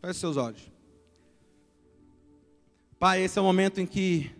[0.00, 0.70] Feche seus olhos.
[2.98, 4.30] Pai, esse é o momento em que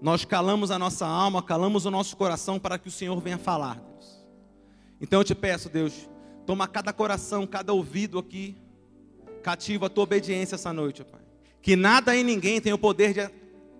[0.00, 3.80] nós calamos a nossa alma, calamos o nosso coração para que o Senhor venha falar,
[3.80, 4.26] Deus.
[5.00, 6.08] Então eu te peço, Deus,
[6.46, 8.56] toma cada coração, cada ouvido aqui,
[9.42, 11.20] cativo a tua obediência essa noite, Pai.
[11.60, 13.30] Que nada e ninguém tenha o poder de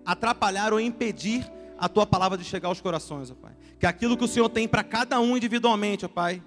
[0.05, 1.45] atrapalhar ou impedir
[1.77, 3.55] a tua palavra de chegar aos corações, ó Pai.
[3.79, 6.41] Que aquilo que o Senhor tem para cada um individualmente, ó Pai,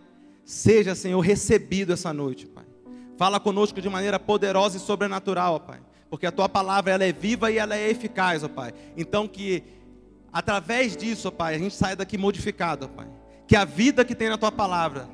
[0.45, 2.65] seja, Senhor, recebido essa noite, Pai.
[3.17, 5.81] Fala conosco de maneira poderosa e sobrenatural, ó Pai.
[6.11, 8.73] Porque a tua palavra ela é viva e ela é eficaz, ó Pai.
[8.97, 9.63] Então que
[10.33, 13.09] através disso, ó Pai, a gente saia daqui modificado, ó Pai.
[13.47, 15.09] Que a vida que tem na tua palavra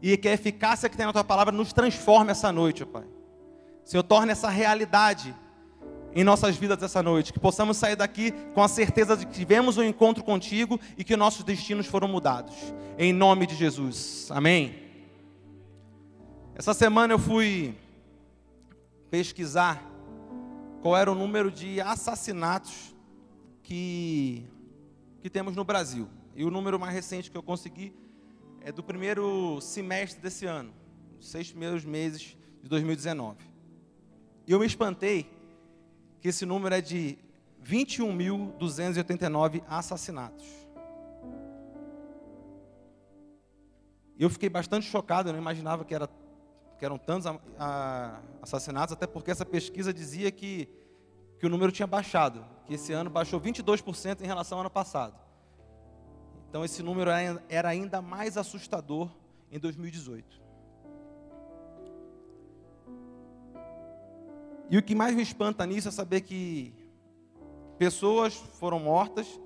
[0.00, 3.04] e que a eficácia que tem na tua palavra nos transforme essa noite, ó Pai.
[3.84, 5.34] Senhor, torne essa realidade
[6.14, 9.76] em nossas vidas essa noite, que possamos sair daqui com a certeza de que tivemos
[9.76, 12.54] um encontro contigo e que nossos destinos foram mudados.
[12.96, 14.28] Em nome de Jesus.
[14.30, 14.83] Amém.
[16.56, 17.76] Essa semana eu fui
[19.10, 19.82] pesquisar
[20.80, 22.94] qual era o número de assassinatos
[23.60, 24.46] que,
[25.20, 26.08] que temos no Brasil.
[26.36, 27.92] E o número mais recente que eu consegui
[28.60, 30.72] é do primeiro semestre desse ano,
[31.18, 33.36] os seis primeiros meses de 2019.
[34.46, 35.28] E eu me espantei
[36.20, 37.18] que esse número é de
[37.64, 40.46] 21.289 assassinatos.
[44.16, 46.08] Eu fiquei bastante chocado, eu não imaginava que, era,
[46.84, 50.68] que eram tantos a, a, assassinatos, até porque essa pesquisa dizia que,
[51.38, 55.18] que o número tinha baixado, que esse ano baixou 22% em relação ao ano passado.
[56.46, 57.10] Então esse número
[57.48, 59.10] era ainda mais assustador
[59.50, 60.42] em 2018.
[64.68, 66.74] E o que mais me espanta nisso é saber que
[67.78, 69.40] pessoas foram mortas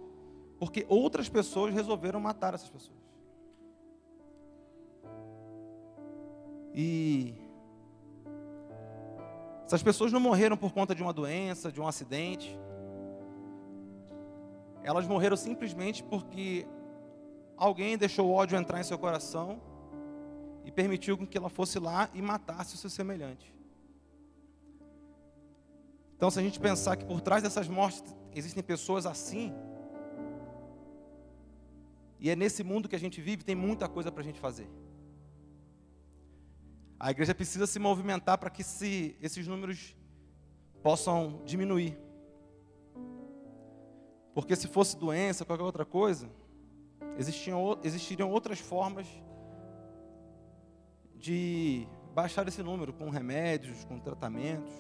[0.59, 2.98] porque outras pessoas resolveram matar essas pessoas.
[6.81, 7.35] E
[9.65, 12.57] essas pessoas não morreram por conta de uma doença, de um acidente.
[14.85, 16.69] Elas morreram simplesmente porque
[17.57, 19.61] alguém deixou o ódio entrar em seu coração
[20.65, 23.53] e permitiu que ela fosse lá e matasse o seu semelhante.
[26.17, 29.53] Então, se a gente pensar que por trás dessas mortes existem pessoas assim,
[32.21, 34.71] e é nesse mundo que a gente vive, tem muita coisa para a gente fazer.
[37.01, 39.97] A igreja precisa se movimentar para que se, esses números
[40.83, 41.97] possam diminuir.
[44.35, 46.29] Porque se fosse doença, qualquer outra coisa,
[47.17, 49.07] existiam, existiriam outras formas
[51.15, 54.73] de baixar esse número, com remédios, com tratamentos.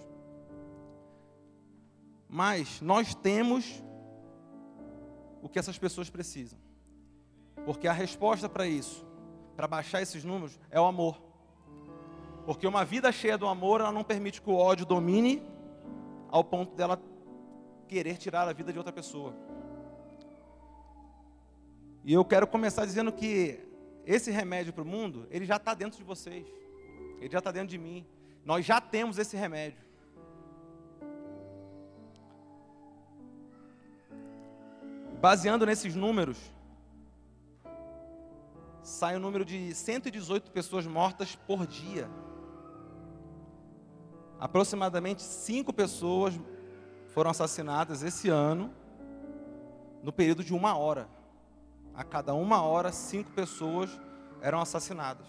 [2.29, 3.83] Mas nós temos
[5.41, 6.59] o que essas pessoas precisam.
[7.65, 9.07] Porque a resposta para isso,
[9.57, 11.28] para baixar esses números, é o amor.
[12.49, 15.43] Porque uma vida cheia do amor, ela não permite que o ódio domine
[16.31, 16.99] ao ponto dela
[17.87, 19.37] querer tirar a vida de outra pessoa.
[22.03, 23.61] E eu quero começar dizendo que
[24.07, 26.47] esse remédio para o mundo, ele já está dentro de vocês.
[27.21, 28.07] Ele já está dentro de mim.
[28.47, 29.85] Nós já temos esse remédio.
[35.21, 36.39] Baseando nesses números,
[38.83, 42.09] sai o número de 118 pessoas mortas por dia.
[44.39, 46.39] Aproximadamente 5 pessoas
[47.09, 48.73] foram assassinadas esse ano,
[50.03, 51.09] no período de uma hora.
[51.95, 53.91] A cada uma hora, cinco pessoas
[54.41, 55.27] eram assassinadas.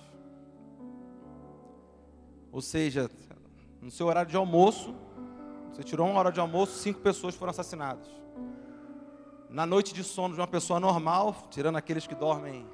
[2.52, 3.10] Ou seja,
[3.82, 4.94] no seu horário de almoço,
[5.72, 8.20] você tirou uma hora de almoço, cinco pessoas foram assassinadas
[9.50, 12.68] na noite de sono de uma pessoa normal, tirando aqueles que dormem,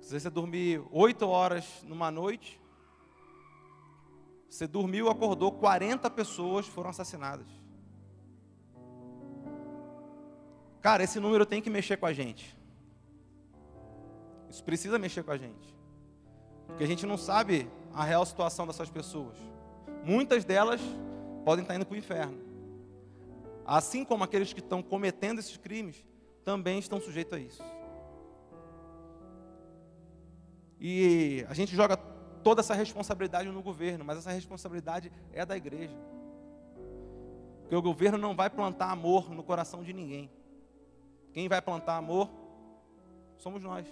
[0.00, 2.60] se você dormir oito horas numa noite,
[4.54, 7.46] você dormiu, acordou, 40 pessoas foram assassinadas.
[10.80, 12.56] Cara, esse número tem que mexer com a gente.
[14.48, 15.74] Isso precisa mexer com a gente.
[16.68, 19.36] Porque a gente não sabe a real situação dessas pessoas.
[20.04, 20.80] Muitas delas
[21.44, 22.38] podem estar indo para o inferno.
[23.66, 26.06] Assim como aqueles que estão cometendo esses crimes
[26.44, 27.62] também estão sujeitos a isso.
[30.78, 31.96] E a gente joga
[32.44, 35.96] toda essa responsabilidade no governo, mas essa responsabilidade é da igreja.
[37.62, 40.30] Porque o governo não vai plantar amor no coração de ninguém.
[41.32, 42.30] Quem vai plantar amor
[43.38, 43.86] somos nós.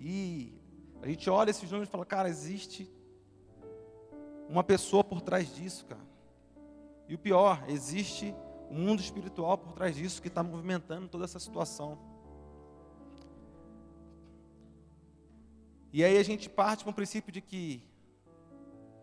[0.00, 0.58] E
[1.02, 2.90] a gente olha esses números e fala, cara, existe
[4.48, 6.02] uma pessoa por trás disso, cara.
[7.08, 8.34] E o pior, existe
[8.70, 12.11] um mundo espiritual por trás disso que está movimentando toda essa situação.
[15.92, 17.82] E aí a gente parte para um princípio de que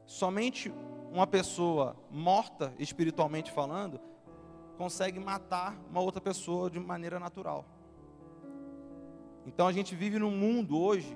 [0.06, 0.74] somente
[1.12, 4.00] uma pessoa morta, espiritualmente falando,
[4.77, 7.65] consegue matar uma outra pessoa de maneira natural.
[9.45, 11.15] Então a gente vive num mundo hoje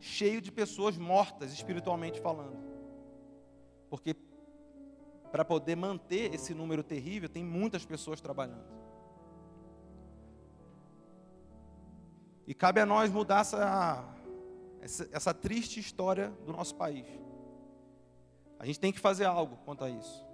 [0.00, 2.56] cheio de pessoas mortas, espiritualmente falando.
[3.90, 4.14] Porque
[5.30, 8.85] para poder manter esse número terrível, tem muitas pessoas trabalhando.
[12.46, 14.04] E cabe a nós mudar essa,
[14.80, 17.06] essa, essa triste história do nosso país.
[18.58, 20.24] A gente tem que fazer algo quanto a isso.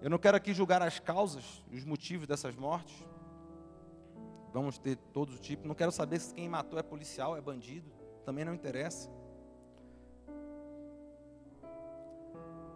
[0.00, 2.96] Eu não quero aqui julgar as causas, os motivos dessas mortes.
[4.52, 5.66] Vamos ter todos os tipos.
[5.66, 7.90] Não quero saber se quem matou é policial, é bandido.
[8.24, 9.10] Também não interessa.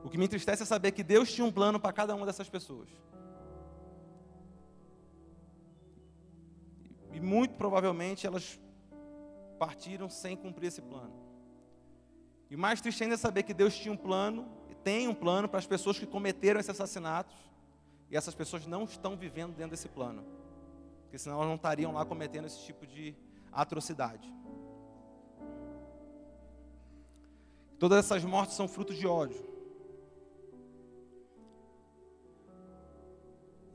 [0.04, 2.48] O que me entristece é saber que Deus tinha um plano para cada uma dessas
[2.48, 2.88] pessoas.
[7.16, 8.60] E muito provavelmente elas
[9.58, 11.14] partiram sem cumprir esse plano.
[12.50, 14.46] E mais triste ainda é saber que Deus tinha um plano
[14.86, 17.34] tem um plano para as pessoas que cometeram esses assassinatos
[18.08, 20.24] e essas pessoas não estão vivendo dentro desse plano,
[21.02, 23.12] porque senão elas não estariam lá cometendo esse tipo de
[23.50, 24.32] atrocidade.
[27.80, 29.44] Todas essas mortes são frutos de ódio.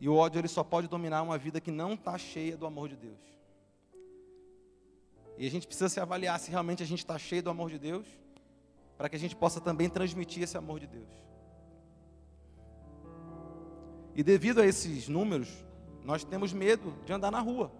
[0.01, 2.89] E o ódio ele só pode dominar uma vida que não está cheia do amor
[2.89, 3.19] de Deus.
[5.37, 7.77] E a gente precisa se avaliar se realmente a gente está cheio do amor de
[7.77, 8.07] Deus
[8.97, 11.09] para que a gente possa também transmitir esse amor de Deus.
[14.15, 15.49] E devido a esses números,
[16.03, 17.71] nós temos medo de andar na rua.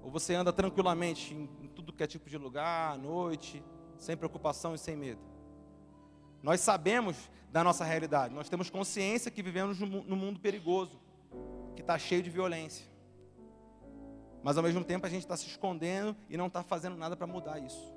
[0.00, 3.64] Ou você anda tranquilamente em, tudo que é tipo de lugar, à noite,
[3.96, 5.20] sem preocupação e sem medo.
[6.42, 11.00] Nós sabemos da nossa realidade, nós temos consciência que vivemos num mundo perigoso,
[11.74, 12.86] que está cheio de violência.
[14.42, 17.26] Mas ao mesmo tempo a gente está se escondendo e não está fazendo nada para
[17.26, 17.96] mudar isso.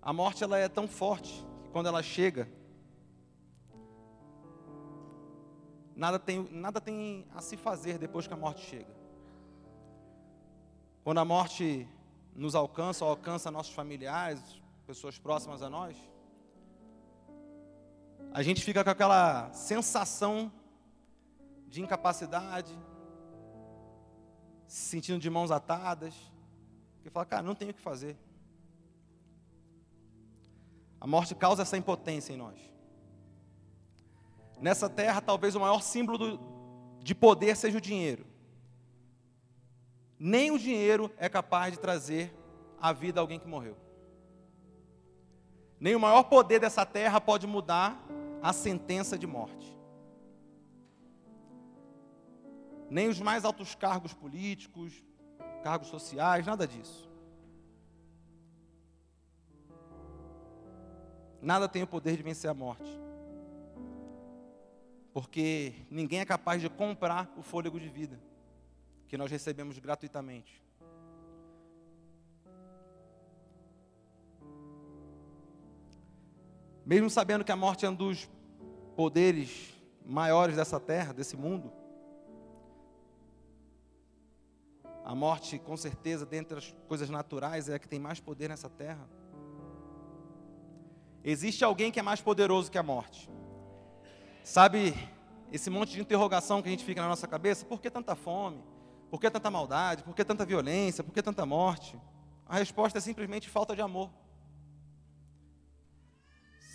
[0.00, 2.48] A morte ela é tão forte que quando ela chega,
[5.94, 8.97] nada tem, nada tem a se fazer depois que a morte chega.
[11.08, 11.88] Quando a morte
[12.36, 14.42] nos alcança ou alcança nossos familiares,
[14.86, 15.96] pessoas próximas a nós,
[18.30, 20.52] a gente fica com aquela sensação
[21.66, 22.78] de incapacidade,
[24.66, 26.14] se sentindo de mãos atadas,
[27.02, 28.14] que fala, cara, não tenho o que fazer.
[31.00, 32.60] A morte causa essa impotência em nós.
[34.60, 36.40] Nessa terra, talvez o maior símbolo do,
[37.02, 38.27] de poder seja o dinheiro.
[40.18, 42.34] Nem o dinheiro é capaz de trazer
[42.80, 43.76] a vida a alguém que morreu.
[45.78, 48.04] Nem o maior poder dessa terra pode mudar
[48.42, 49.78] a sentença de morte.
[52.90, 55.04] Nem os mais altos cargos políticos,
[55.62, 57.08] cargos sociais, nada disso.
[61.40, 62.90] Nada tem o poder de vencer a morte.
[65.12, 68.27] Porque ninguém é capaz de comprar o fôlego de vida
[69.08, 70.62] que nós recebemos gratuitamente.
[76.84, 78.28] Mesmo sabendo que a morte é um dos
[78.96, 79.74] poderes
[80.04, 81.72] maiores dessa terra, desse mundo,
[85.04, 88.68] a morte, com certeza, dentre as coisas naturais, é a que tem mais poder nessa
[88.68, 89.08] terra.
[91.24, 93.28] Existe alguém que é mais poderoso que a morte.
[94.44, 94.94] Sabe
[95.50, 97.64] esse monte de interrogação que a gente fica na nossa cabeça?
[97.64, 98.62] Por que tanta fome?
[99.10, 100.02] Por que tanta maldade?
[100.02, 101.02] Por que tanta violência?
[101.02, 101.98] Por que tanta morte?
[102.46, 104.10] A resposta é simplesmente falta de amor.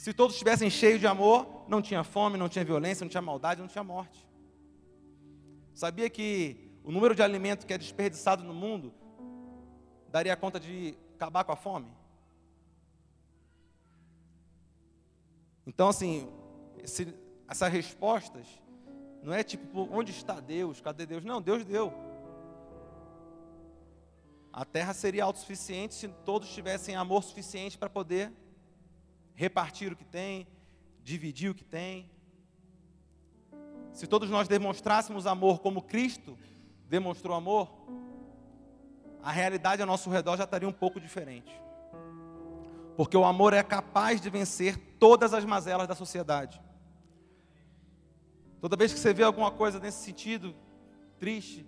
[0.04, 3.62] Se todos estivessem cheios de amor, não tinha fome, não tinha violência, não tinha maldade,
[3.62, 4.28] não tinha morte.
[5.74, 8.94] Sabia que o número de alimento que é desperdiçado no mundo
[10.10, 11.90] daria conta de acabar com a fome?
[15.66, 16.30] Então, assim,
[16.84, 17.16] esse,
[17.48, 18.46] essas respostas
[19.22, 20.82] não é tipo, onde está Deus?
[20.82, 21.24] Cadê Deus?
[21.24, 21.94] Não, Deus deu.
[24.54, 28.32] A terra seria autossuficiente se todos tivessem amor suficiente para poder
[29.34, 30.48] repartir o que tem,
[31.04, 32.08] dividir o que tem.
[33.92, 36.38] Se todos nós demonstrássemos amor como Cristo
[36.88, 37.68] demonstrou amor,
[39.24, 41.52] a realidade ao nosso redor já estaria um pouco diferente.
[42.96, 46.62] Porque o amor é capaz de vencer todas as mazelas da sociedade.
[48.62, 50.56] Toda vez que você vê alguma coisa nesse sentido,
[51.18, 51.68] triste,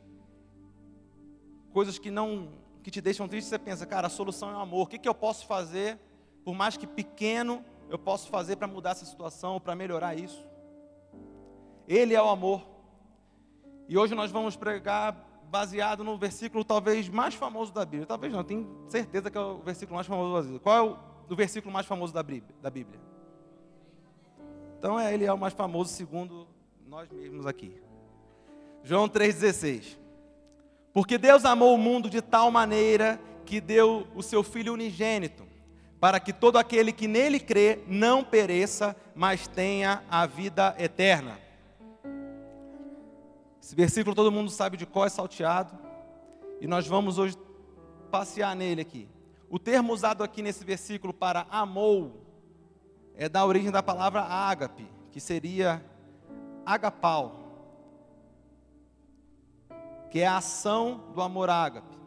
[1.71, 4.83] coisas que não que te deixam triste, você pensa, cara, a solução é o amor.
[4.83, 5.99] O que, que eu posso fazer,
[6.43, 10.47] por mais que pequeno, eu posso fazer para mudar essa situação, para melhorar isso?
[11.87, 12.63] Ele é o amor.
[13.89, 15.17] E hoje nós vamos pregar
[15.49, 18.05] baseado no versículo talvez mais famoso da Bíblia.
[18.05, 20.59] Talvez não, tenho certeza que é o versículo mais famoso da Bíblia.
[20.59, 22.99] Qual é o, o versículo mais famoso da Bíblia?
[24.77, 26.47] Então é, ele é o mais famoso segundo
[26.87, 27.81] nós mesmos aqui.
[28.83, 30.04] João 3,16.
[30.95, 35.45] Porque Deus amou o mundo de tal maneira que deu o seu Filho unigênito,
[35.99, 41.37] para que todo aquele que nele crê não pereça, mas tenha a vida eterna.
[43.61, 45.77] Esse versículo todo mundo sabe de qual é salteado,
[46.61, 47.37] e nós vamos hoje
[48.09, 49.09] passear nele aqui.
[49.49, 52.21] O termo usado aqui nesse versículo para amou
[53.17, 55.83] é da origem da palavra ágape, que seria
[56.65, 57.44] agapau,
[60.09, 61.97] que é a ação do amor ágape.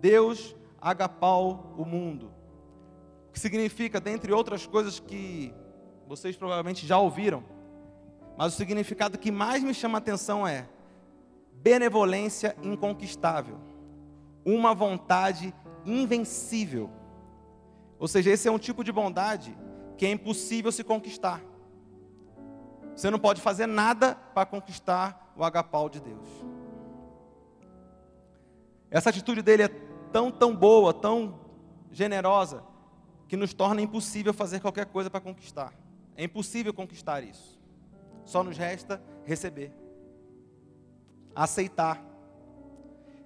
[0.00, 2.30] Deus agapau o mundo.
[3.28, 5.52] O que significa, dentre outras coisas que
[6.06, 7.42] vocês provavelmente já ouviram,
[8.36, 10.68] mas o significado que mais me chama a atenção é
[11.52, 13.58] benevolência inconquistável,
[14.44, 15.54] uma vontade
[15.86, 16.90] invencível.
[17.98, 19.56] Ou seja, esse é um tipo de bondade
[19.96, 21.40] que é impossível se conquistar.
[22.94, 26.28] Você não pode fazer nada para conquistar o agapau de Deus.
[28.90, 29.68] Essa atitude dele é
[30.12, 31.40] tão, tão boa, tão
[31.90, 32.62] generosa,
[33.28, 35.72] que nos torna impossível fazer qualquer coisa para conquistar.
[36.16, 37.60] É impossível conquistar isso.
[38.24, 39.72] Só nos resta receber,
[41.34, 42.02] aceitar.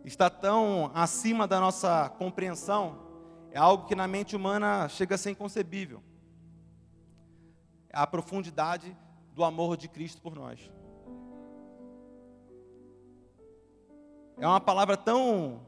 [0.05, 3.07] Está tão acima da nossa compreensão,
[3.51, 6.03] é algo que na mente humana chega a ser inconcebível.
[7.91, 8.97] É a profundidade
[9.35, 10.71] do amor de Cristo por nós.
[14.41, 15.61] É uma palavra tão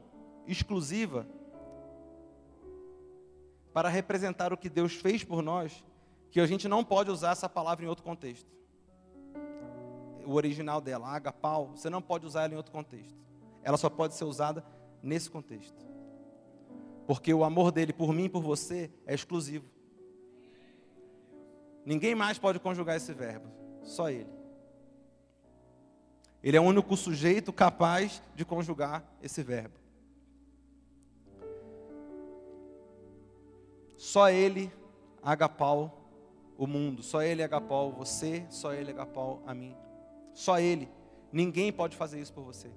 [0.47, 1.27] exclusiva
[3.73, 5.83] para representar o que Deus fez por nós,
[6.29, 8.49] que a gente não pode usar essa palavra em outro contexto.
[10.25, 13.17] O original dela, agapau, você não pode usar ela em outro contexto.
[13.63, 14.63] Ela só pode ser usada
[15.03, 15.85] nesse contexto.
[17.05, 19.65] Porque o amor dele por mim e por você é exclusivo.
[21.85, 23.47] Ninguém mais pode conjugar esse verbo
[23.83, 24.40] só Ele.
[26.43, 29.75] Ele é o único sujeito capaz de conjugar esse verbo.
[33.95, 34.71] Só Ele
[35.21, 36.09] agapau
[36.57, 39.75] o mundo, só Ele agapau você, só Ele agapau a mim.
[40.33, 40.89] Só Ele.
[41.31, 42.71] Ninguém pode fazer isso por você.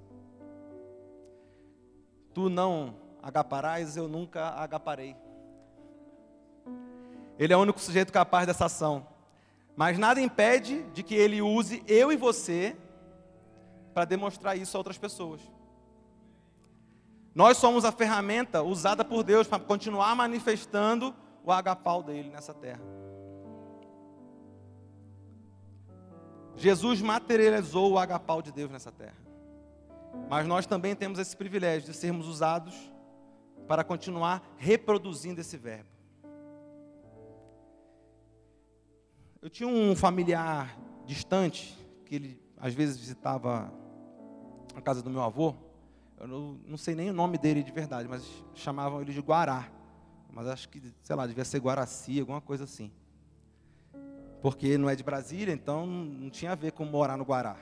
[2.34, 5.16] Tu não agaparás, eu nunca agaparei.
[7.38, 9.06] Ele é o único sujeito capaz dessa ação.
[9.74, 12.76] Mas nada impede de que ele use eu e você
[13.94, 15.40] para demonstrar isso a outras pessoas.
[17.34, 22.82] Nós somos a ferramenta usada por Deus para continuar manifestando o agapau dele nessa terra.
[26.56, 29.16] Jesus materializou o agapau de Deus nessa terra.
[30.28, 32.74] Mas nós também temos esse privilégio de sermos usados
[33.66, 35.88] para continuar reproduzindo esse verbo.
[39.42, 43.72] Eu tinha um familiar distante, que ele às vezes visitava
[44.74, 45.54] a casa do meu avô.
[46.18, 49.68] Eu não, não, sei nem o nome dele de verdade, mas chamavam ele de Guará.
[50.32, 52.90] Mas acho que, sei lá, devia ser Guaraci, alguma coisa assim.
[54.40, 57.56] Porque não é de Brasília, então não tinha a ver com morar no Guará.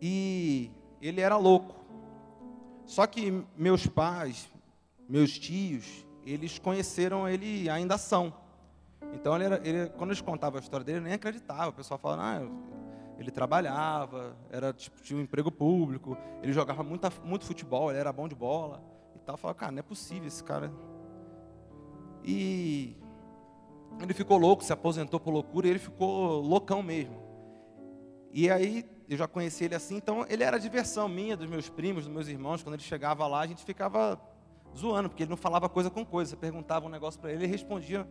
[0.00, 0.70] E
[1.00, 1.74] ele era louco.
[2.86, 4.50] Só que meus pais,
[5.08, 8.32] meus tios, eles conheceram ele ainda são.
[9.12, 11.70] Então, ele era, ele, quando eles contavam a história dele, eu nem acreditava.
[11.70, 12.79] O pessoal falava, ah,
[13.20, 18.10] ele trabalhava, era, tipo, tinha um emprego público, ele jogava muita, muito futebol, ele era
[18.12, 18.82] bom de bola.
[19.14, 19.34] E tal.
[19.34, 20.72] Eu falava, cara, não é possível esse cara.
[22.24, 22.96] E
[24.00, 27.20] ele ficou louco, se aposentou por loucura, e ele ficou loucão mesmo.
[28.32, 32.04] E aí, eu já conheci ele assim, então ele era diversão minha, dos meus primos,
[32.04, 32.62] dos meus irmãos.
[32.62, 34.18] Quando ele chegava lá, a gente ficava
[34.74, 36.30] zoando, porque ele não falava coisa com coisa.
[36.30, 38.08] Você perguntava um negócio para ele, ele respondia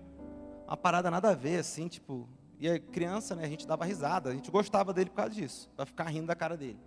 [0.68, 2.30] uma parada nada a ver, assim, tipo.
[2.60, 5.72] E a criança, né, a gente dava risada, a gente gostava dele por causa disso,
[5.78, 6.80] para ficar rindo da cara dele.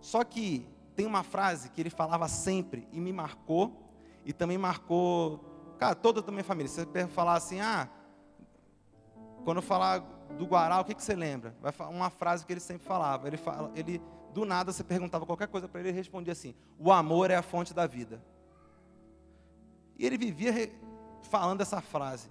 [0.00, 3.72] Só que tem uma frase que ele falava sempre e me marcou,
[4.22, 5.40] e também marcou,
[5.78, 6.68] cara, toda a minha família.
[6.68, 7.88] Você falar assim, ah,
[9.44, 10.00] quando eu falar
[10.36, 11.56] do Guará, o que, que você lembra?
[11.62, 13.26] Vai falar uma frase que ele sempre falava.
[13.26, 14.00] Ele, fala, ele
[14.34, 17.42] do nada, você perguntava qualquer coisa para ele, ele respondia assim: O amor é a
[17.42, 18.22] fonte da vida.
[19.98, 20.70] E ele vivia
[21.22, 22.30] falando essa frase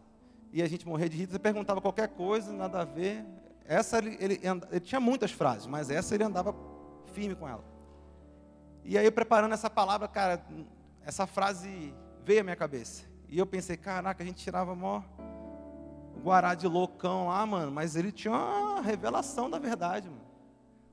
[0.51, 1.27] e a gente morria de rir.
[1.27, 3.25] Você perguntava qualquer coisa, nada a ver.
[3.65, 4.41] Essa ele, ele,
[4.71, 6.55] ele, tinha muitas frases, mas essa ele andava
[7.13, 7.63] firme com ela.
[8.83, 10.43] E aí, preparando essa palavra, cara,
[11.05, 13.03] essa frase veio à minha cabeça.
[13.27, 15.03] E eu pensei, caraca, a gente tirava mó,
[16.23, 20.21] Guará de loucão lá, mano, mas ele tinha uma revelação da verdade, mano.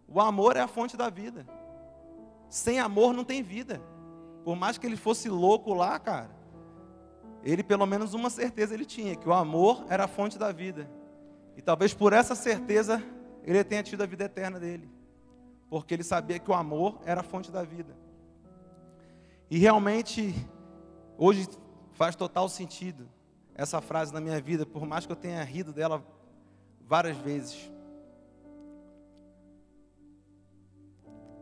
[0.08, 1.46] O amor é a fonte da vida.
[2.48, 3.82] Sem amor não tem vida.
[4.44, 6.30] Por mais que ele fosse louco lá, cara,
[7.52, 10.90] ele pelo menos uma certeza ele tinha, que o amor era a fonte da vida.
[11.56, 13.00] E talvez por essa certeza
[13.44, 14.90] ele tenha tido a vida eterna dele.
[15.70, 17.96] Porque ele sabia que o amor era a fonte da vida.
[19.48, 20.34] E realmente,
[21.16, 21.48] hoje
[21.92, 23.08] faz total sentido
[23.54, 26.04] essa frase na minha vida, por mais que eu tenha rido dela
[26.80, 27.70] várias vezes.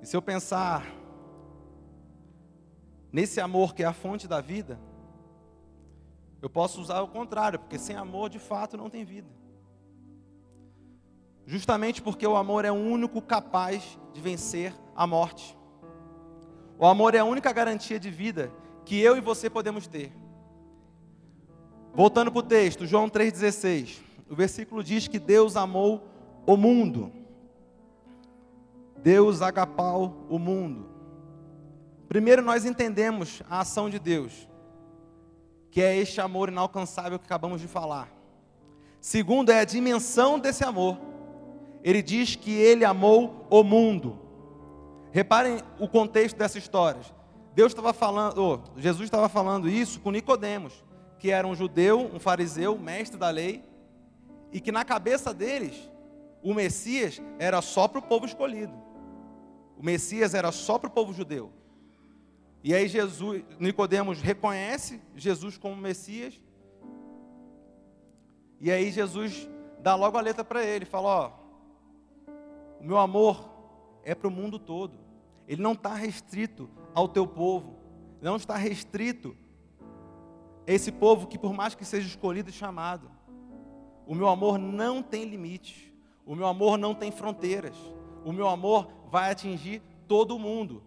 [0.02, 0.86] E se eu pensar
[3.10, 4.78] nesse amor que é a fonte da vida,
[6.44, 9.30] eu posso usar o contrário, porque sem amor de fato não tem vida.
[11.46, 15.56] Justamente porque o amor é o único capaz de vencer a morte.
[16.78, 18.52] O amor é a única garantia de vida
[18.84, 20.12] que eu e você podemos ter.
[21.94, 24.02] Voltando para o texto, João 3,16.
[24.28, 26.06] O versículo diz que Deus amou
[26.44, 27.10] o mundo.
[28.98, 30.90] Deus agapau o mundo.
[32.06, 34.46] Primeiro nós entendemos a ação de Deus,
[35.74, 38.08] que é este amor inalcançável que acabamos de falar.
[39.00, 40.96] Segundo é a dimensão desse amor.
[41.82, 44.16] Ele diz que ele amou o mundo.
[45.10, 47.00] Reparem o contexto dessa história.
[47.56, 50.84] Deus estava falando, oh, Jesus estava falando isso com Nicodemos,
[51.18, 53.64] que era um judeu, um fariseu, mestre da lei,
[54.52, 55.90] e que na cabeça deles
[56.40, 58.74] o Messias era só para o povo escolhido.
[59.76, 61.50] O Messias era só para o povo judeu.
[62.64, 66.40] E aí Jesus, Nicodemos reconhece Jesus como Messias.
[68.58, 69.46] E aí Jesus
[69.80, 71.44] dá logo a letra para ele, fala, ó,
[72.80, 73.50] o meu amor
[74.02, 74.98] é para o mundo todo.
[75.46, 77.76] Ele não está restrito ao teu povo.
[78.22, 79.36] Não está restrito
[80.66, 83.10] a esse povo que por mais que seja escolhido e chamado.
[84.06, 85.92] O meu amor não tem limites.
[86.24, 87.76] O meu amor não tem fronteiras.
[88.24, 90.82] O meu amor vai atingir todo mundo.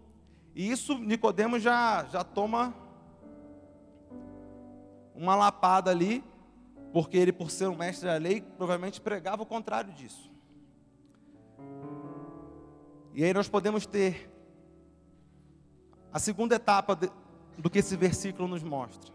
[0.58, 2.74] E isso Nicodemos já, já toma
[5.14, 6.24] uma lapada ali,
[6.92, 10.32] porque ele, por ser um mestre da lei, provavelmente pregava o contrário disso.
[13.14, 14.32] E aí nós podemos ter
[16.12, 17.12] a segunda etapa de,
[17.56, 19.14] do que esse versículo nos mostra.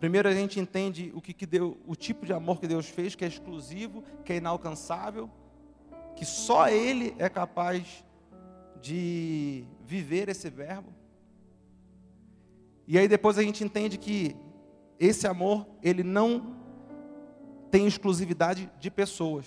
[0.00, 3.14] Primeiro a gente entende o que, que deu, o tipo de amor que Deus fez,
[3.14, 5.30] que é exclusivo, que é inalcançável,
[6.16, 8.04] que só Ele é capaz
[8.82, 10.92] de viver esse verbo.
[12.86, 14.36] E aí depois a gente entende que
[14.98, 16.56] esse amor, ele não
[17.70, 19.46] tem exclusividade de pessoas.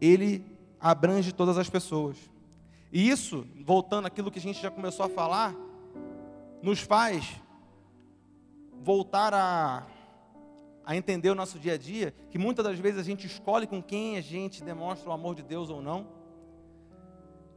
[0.00, 0.44] Ele
[0.80, 2.16] abrange todas as pessoas.
[2.90, 5.54] E isso, voltando àquilo que a gente já começou a falar,
[6.62, 7.40] nos faz
[8.82, 9.86] voltar a,
[10.84, 13.82] a entender o nosso dia a dia, que muitas das vezes a gente escolhe com
[13.82, 16.21] quem a gente demonstra o amor de Deus ou não.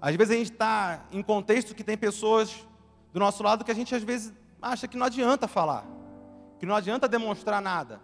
[0.02, 2.66] Às vezes a gente está em contexto que tem pessoas
[3.14, 5.86] do nosso lado que a gente às vezes acha que não adianta falar,
[6.60, 8.02] que não adianta demonstrar nada,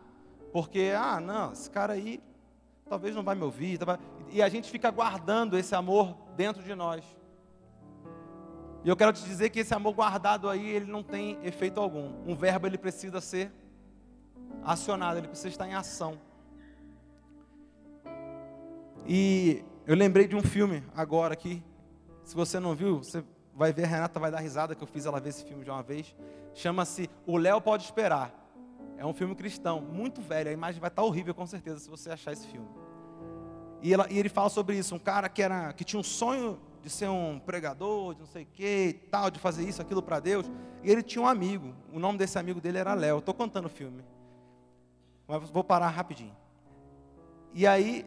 [0.51, 2.21] porque, ah, não, esse cara aí
[2.88, 3.97] talvez não vai me ouvir, tá
[4.30, 7.04] e a gente fica guardando esse amor dentro de nós.
[8.84, 12.12] E eu quero te dizer que esse amor guardado aí, ele não tem efeito algum.
[12.25, 13.51] Um verbo ele precisa ser
[14.63, 16.17] acionado, ele precisa estar em ação.
[19.08, 21.63] E eu lembrei de um filme agora aqui,
[22.32, 23.22] se você não viu, você
[23.54, 25.70] vai ver, a Renata vai dar risada que eu fiz ela ver esse filme de
[25.70, 26.15] uma vez.
[26.54, 28.34] Chama-se O Léo Pode Esperar.
[28.98, 30.50] É um filme cristão, muito velho.
[30.50, 32.70] A imagem vai estar horrível com certeza se você achar esse filme.
[33.82, 36.58] E, ela, e ele fala sobre isso, um cara que, era, que tinha um sonho
[36.82, 40.22] de ser um pregador, de não sei o que tal, de fazer isso, aquilo para
[40.22, 40.50] Deus.
[40.82, 43.17] E ele tinha um amigo, o nome desse amigo dele era Léo.
[43.17, 44.06] Estou contando o filme,
[45.28, 46.34] mas vou parar rapidinho.
[47.54, 48.06] E aí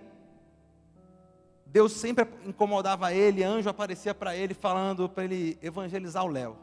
[1.75, 6.57] Deus sempre incomodava ele, anjo aparecia para ele falando para ele evangelizar o Léo.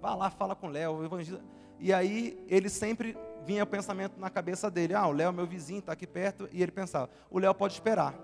[0.00, 1.42] Vá lá, fala com o Léo, evangeliza.
[1.80, 5.48] E aí ele sempre vinha o pensamento na cabeça dele: ah, o Léo é meu
[5.48, 6.48] vizinho, está aqui perto.
[6.52, 8.14] E ele pensava: o Léo pode esperar.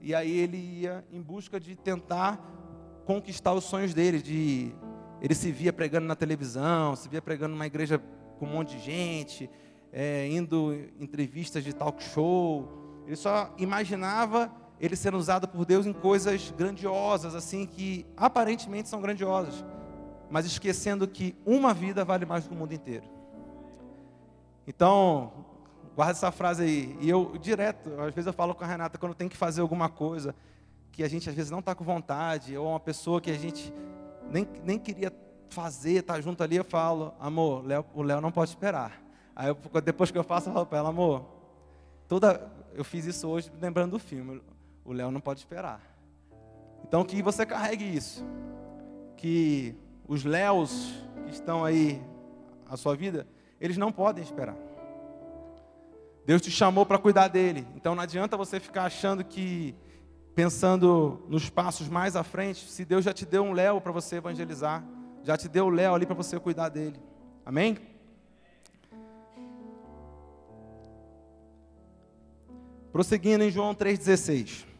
[0.00, 2.40] E aí ele ia em busca de tentar
[3.06, 4.20] conquistar os sonhos dele.
[4.20, 4.74] De
[5.20, 8.02] ele se via pregando na televisão, se via pregando numa igreja
[8.36, 9.48] com um monte de gente,
[9.92, 13.04] é, indo em entrevistas de talk show.
[13.06, 14.50] Ele só imaginava
[14.82, 19.64] ele sendo usado por Deus em coisas grandiosas, assim, que aparentemente são grandiosas,
[20.28, 23.04] mas esquecendo que uma vida vale mais que o mundo inteiro.
[24.66, 25.32] Então,
[25.94, 26.98] guarda essa frase aí.
[27.00, 29.88] E eu, direto, às vezes eu falo com a Renata, quando tem que fazer alguma
[29.88, 30.34] coisa,
[30.90, 33.72] que a gente às vezes não está com vontade, ou uma pessoa que a gente
[34.30, 35.12] nem, nem queria
[35.48, 37.64] fazer, estar tá junto ali, eu falo, amor,
[37.94, 39.00] o Léo não pode esperar.
[39.36, 41.24] Aí eu, depois que eu faço, eu falo para ela, amor,
[42.08, 44.42] toda, eu fiz isso hoje lembrando do filme.
[44.84, 45.80] O Léo não pode esperar.
[46.86, 48.24] Então que você carregue isso.
[49.16, 49.74] Que
[50.06, 50.92] os Léos
[51.24, 52.02] que estão aí
[52.68, 53.26] na sua vida,
[53.60, 54.56] eles não podem esperar.
[56.24, 57.66] Deus te chamou para cuidar dele.
[57.76, 59.74] Então não adianta você ficar achando que
[60.34, 64.16] pensando nos passos mais à frente, se Deus já te deu um Léo para você
[64.16, 64.82] evangelizar,
[65.22, 66.98] já te deu o Léo ali para você cuidar dele.
[67.44, 67.76] Amém?
[72.92, 74.71] Prosseguindo em João 3,16.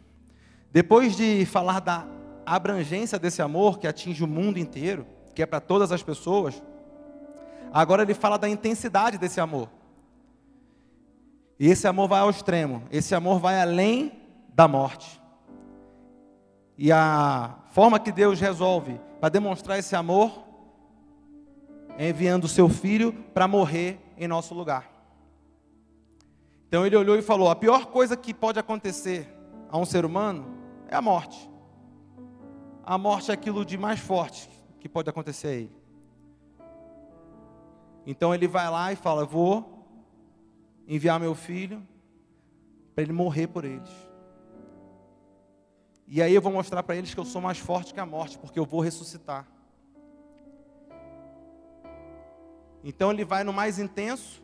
[0.73, 2.07] Depois de falar da
[2.47, 6.63] abrangência desse amor que atinge o mundo inteiro, que é para todas as pessoas,
[7.71, 9.69] agora ele fala da intensidade desse amor.
[11.61, 14.13] E esse amor vai ao extremo, esse amor vai além
[14.55, 15.21] da morte.
[16.79, 20.43] E a forma que Deus resolve para demonstrar esse amor
[21.99, 24.91] é enviando o seu filho para morrer em nosso lugar.
[26.67, 29.29] Então ele olhou e falou: a pior coisa que pode acontecer
[29.71, 30.62] a um ser humano
[30.93, 31.51] é a morte.
[32.85, 35.77] A morte é aquilo de mais forte que pode acontecer a ele.
[38.07, 39.87] Então ele vai lá e fala: Vou
[40.87, 41.87] enviar meu filho
[42.95, 43.91] para ele morrer por eles.
[46.07, 48.39] E aí eu vou mostrar para eles que eu sou mais forte que a morte,
[48.39, 49.49] porque eu vou ressuscitar.
[52.85, 54.43] Então ele vai no mais intenso,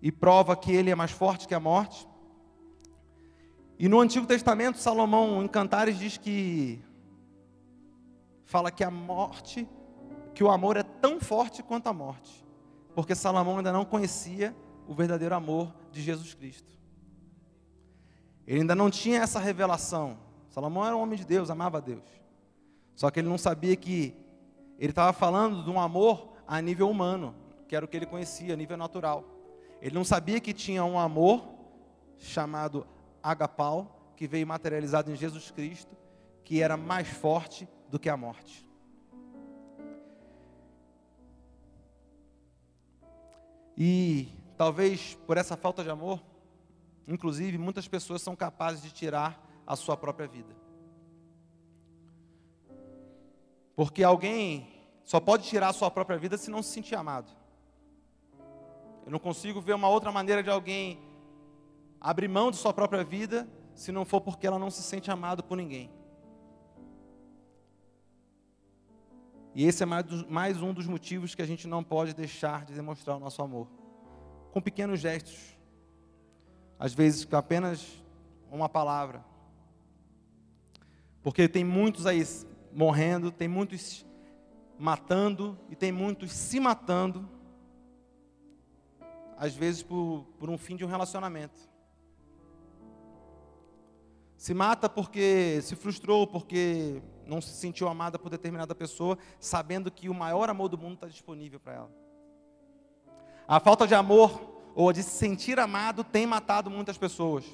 [0.00, 2.07] e prova que ele é mais forte que a morte.
[3.78, 6.82] E no Antigo Testamento, Salomão, em Cantares, diz que
[8.44, 9.68] fala que a morte,
[10.34, 12.44] que o amor é tão forte quanto a morte,
[12.92, 14.56] porque Salomão ainda não conhecia
[14.88, 16.72] o verdadeiro amor de Jesus Cristo.
[18.44, 20.18] Ele ainda não tinha essa revelação.
[20.48, 22.02] Salomão era um homem de Deus, amava Deus.
[22.96, 24.12] Só que ele não sabia que
[24.76, 27.32] ele estava falando de um amor a nível humano,
[27.68, 29.24] que era o que ele conhecia, a nível natural.
[29.80, 31.46] Ele não sabia que tinha um amor
[32.16, 32.84] chamado
[33.22, 35.96] agapau, que veio materializado em Jesus Cristo,
[36.44, 38.66] que era mais forte do que a morte.
[43.76, 46.20] E talvez por essa falta de amor,
[47.06, 50.56] inclusive muitas pessoas são capazes de tirar a sua própria vida.
[53.76, 54.68] Porque alguém
[55.04, 57.30] só pode tirar a sua própria vida se não se sentir amado.
[59.06, 60.98] Eu não consigo ver uma outra maneira de alguém
[62.00, 65.42] abrir mão de sua própria vida se não for porque ela não se sente amado
[65.42, 65.90] por ninguém.
[69.54, 73.16] E esse é mais um dos motivos que a gente não pode deixar de demonstrar
[73.16, 73.68] o nosso amor.
[74.52, 75.58] Com pequenos gestos.
[76.78, 77.84] Às vezes com apenas
[78.50, 79.24] uma palavra.
[81.22, 82.22] Porque tem muitos aí
[82.72, 84.06] morrendo, tem muitos
[84.78, 87.28] matando e tem muitos se matando
[89.36, 91.67] às vezes por, por um fim de um relacionamento.
[94.38, 100.08] Se mata porque se frustrou, porque não se sentiu amada por determinada pessoa, sabendo que
[100.08, 101.90] o maior amor do mundo está disponível para ela.
[103.48, 104.40] A falta de amor
[104.76, 107.44] ou de se sentir amado tem matado muitas pessoas.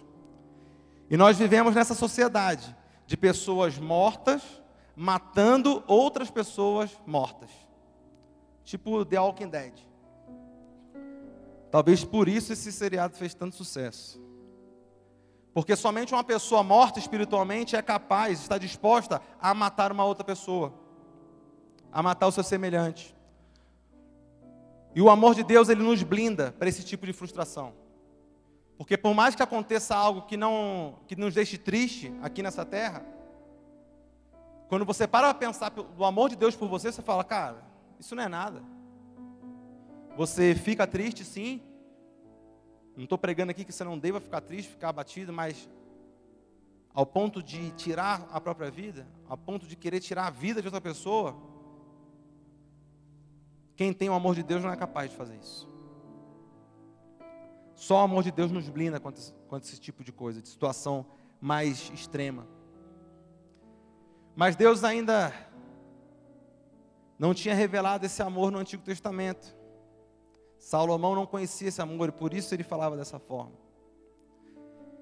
[1.08, 4.42] E nós vivemos nessa sociedade de pessoas mortas
[4.94, 7.48] matando outras pessoas mortas.
[8.62, 9.72] Tipo The Walking Dead.
[11.70, 14.22] Talvez por isso esse seriado fez tanto sucesso.
[15.54, 20.74] Porque somente uma pessoa morta espiritualmente é capaz, está disposta a matar uma outra pessoa,
[21.92, 23.14] a matar o seu semelhante.
[24.96, 27.72] E o amor de Deus, ele nos blinda para esse tipo de frustração.
[28.76, 33.06] Porque por mais que aconteça algo que não que nos deixe triste aqui nessa terra,
[34.68, 37.62] quando você para para pensar do amor de Deus por você, você fala, cara,
[37.98, 38.60] isso não é nada.
[40.16, 41.62] Você fica triste, sim.
[42.96, 45.68] Não estou pregando aqui que você não deva ficar triste, ficar abatido, mas
[46.92, 50.68] ao ponto de tirar a própria vida, ao ponto de querer tirar a vida de
[50.68, 51.36] outra pessoa,
[53.74, 55.68] quem tem o amor de Deus não é capaz de fazer isso.
[57.74, 61.04] Só o amor de Deus nos blinda contra, contra esse tipo de coisa, de situação
[61.40, 62.46] mais extrema.
[64.36, 65.32] Mas Deus ainda
[67.18, 69.56] não tinha revelado esse amor no Antigo Testamento.
[70.64, 73.52] Salomão não conhecia esse amor e por isso ele falava dessa forma.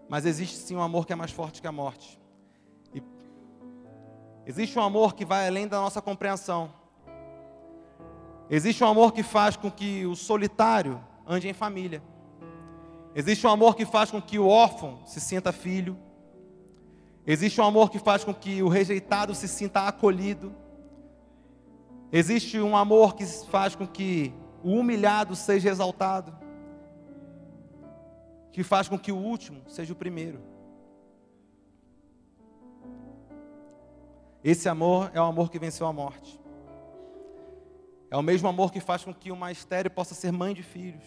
[0.09, 2.21] Mas existe sim um amor que é mais forte que a morte.
[2.93, 3.01] E
[4.45, 6.75] existe um amor que vai além da nossa compreensão.
[8.51, 12.03] Existe um amor que faz com que o solitário ande em família.
[13.15, 15.97] Existe um amor que faz com que o órfão se sinta filho.
[17.25, 20.53] Existe um amor que faz com que o rejeitado se sinta acolhido.
[22.11, 26.37] Existe um amor que faz com que o humilhado seja exaltado,
[28.53, 30.41] que faz com que o último seja o primeiro.
[34.45, 36.41] Esse amor é o amor que venceu a morte.
[38.11, 41.05] É o mesmo amor que faz com que uma estéreo possa ser mãe de filhos.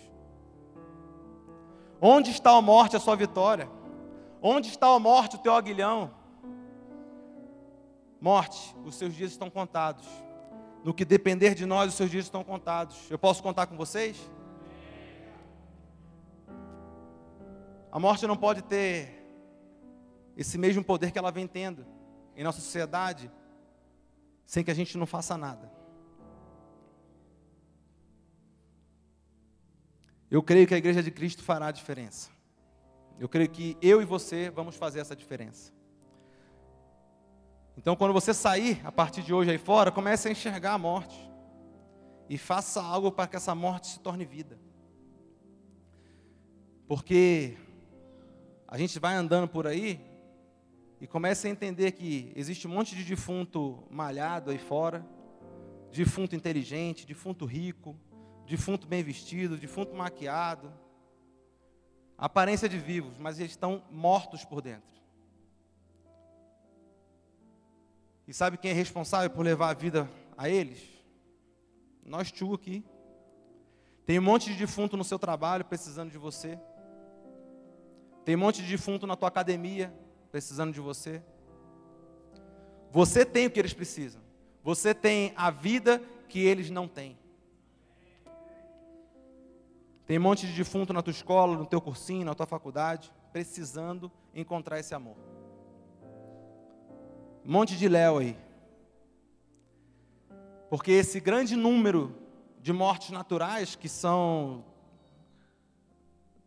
[2.02, 3.70] Onde está a morte, a sua vitória?
[4.42, 6.12] Onde está a morte, o teu aguilhão?
[8.20, 10.08] Morte, os seus dias estão contados.
[10.86, 13.10] No que depender de nós, os seus dias estão contados.
[13.10, 14.30] Eu posso contar com vocês?
[17.92, 19.10] A morte não pode ter
[20.38, 21.84] esse mesmo poder que ela vem tendo
[22.36, 23.32] em nossa sociedade
[24.46, 25.72] sem que a gente não faça nada.
[30.30, 32.30] Eu creio que a igreja de Cristo fará a diferença.
[33.20, 35.74] Eu creio que eu e você vamos fazer essa diferença.
[37.78, 41.18] Então, quando você sair a partir de hoje aí fora, comece a enxergar a morte.
[42.30, 44.58] E faça algo para que essa morte se torne vida.
[46.88, 47.58] Porque
[48.68, 50.00] a gente vai andando por aí
[51.00, 55.06] e começa a entender que existe um monte de defunto malhado aí fora,
[55.92, 57.96] defunto inteligente, defunto rico,
[58.48, 60.74] defunto bem vestido, defunto maquiado,
[62.18, 64.95] aparência de vivos, mas eles estão mortos por dentro.
[68.28, 70.82] E sabe quem é responsável por levar a vida a eles?
[72.04, 72.84] Nós tu aqui.
[74.06, 76.60] Tem um monte de defunto no seu trabalho precisando de você.
[78.24, 79.94] Tem um monte de defunto na tua academia
[80.32, 81.24] precisando de você.
[82.92, 84.22] Você tem o que eles precisam.
[84.64, 87.18] Você tem a vida que eles não têm.
[90.06, 94.12] Tem um monte de defunto na tua escola, no teu cursinho, na tua faculdade, precisando
[94.34, 95.18] encontrar esse amor.
[97.46, 98.38] Monte de Léo aí.
[100.68, 102.16] Porque esse grande número
[102.60, 104.66] de mortes naturais que são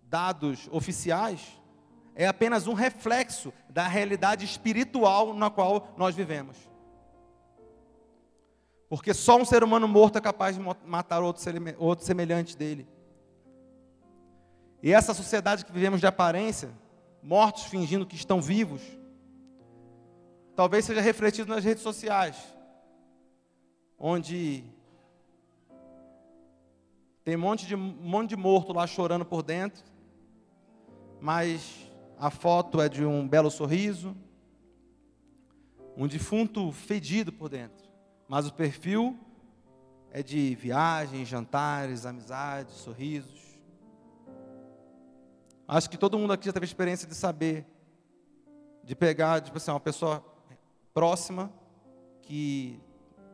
[0.03, 1.41] dados oficiais
[2.17, 6.57] é apenas um reflexo da realidade espiritual na qual nós vivemos.
[8.89, 12.89] Porque só um ser humano morto é capaz de matar outro semelhante dele.
[14.83, 16.71] E essa sociedade que vivemos de aparência,
[17.23, 18.83] mortos fingindo que estão vivos,
[20.59, 22.37] talvez seja refletido nas redes sociais,
[23.97, 24.65] onde
[27.23, 29.85] tem um monte de, um monte de morto lá chorando por dentro,
[31.21, 34.17] mas a foto é de um belo sorriso,
[35.97, 37.89] um defunto fedido por dentro,
[38.27, 39.17] mas o perfil
[40.11, 43.61] é de viagens, jantares, amizades, sorrisos.
[45.69, 47.65] Acho que todo mundo aqui já teve a experiência de saber,
[48.83, 50.28] de pegar, tipo assim, uma pessoa
[50.99, 51.49] próxima,
[52.23, 52.81] que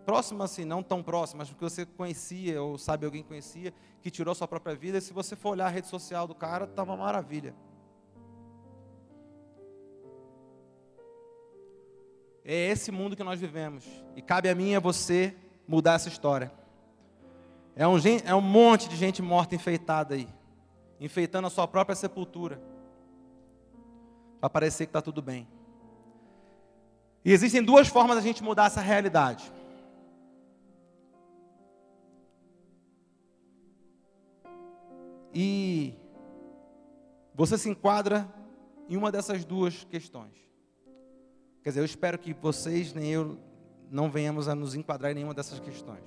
[0.05, 3.73] próxima assim, não tão próxima, mas porque você conhecia ou sabe alguém conhecia,
[4.03, 6.67] que tirou sua própria vida, e se você for olhar a rede social do cara,
[6.67, 7.55] tá uma maravilha.
[12.45, 13.87] É esse mundo que nós vivemos.
[14.15, 15.35] E cabe a mim e a você
[15.67, 16.53] mudar essa história.
[17.75, 17.97] É um,
[18.27, 20.29] é um monte de gente morta enfeitada aí.
[21.01, 22.61] Enfeitando a sua própria sepultura.
[24.39, 25.49] Para parecer que está tudo bem.
[27.25, 29.51] E existem duas formas da gente mudar essa realidade.
[35.33, 35.95] E
[37.35, 38.29] você se enquadra
[38.89, 40.33] em uma dessas duas questões.
[41.63, 43.39] Quer dizer, eu espero que vocês nem eu
[43.91, 46.05] não venhamos a nos enquadrar em nenhuma dessas questões.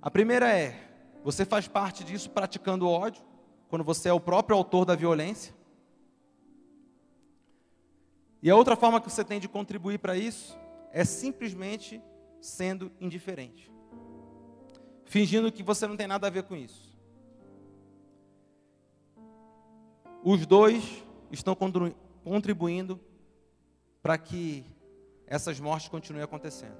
[0.00, 0.78] A primeira é:
[1.24, 3.24] você faz parte disso praticando ódio,
[3.68, 5.52] quando você é o próprio autor da violência.
[8.42, 10.58] E a outra forma que você tem de contribuir para isso
[10.90, 12.02] é simplesmente
[12.40, 13.70] sendo indiferente,
[15.04, 16.92] fingindo que você não tem nada a ver com isso.
[20.24, 21.56] Os dois estão
[22.24, 23.00] contribuindo
[24.02, 24.64] para que
[25.26, 26.76] essas mortes continuem acontecendo.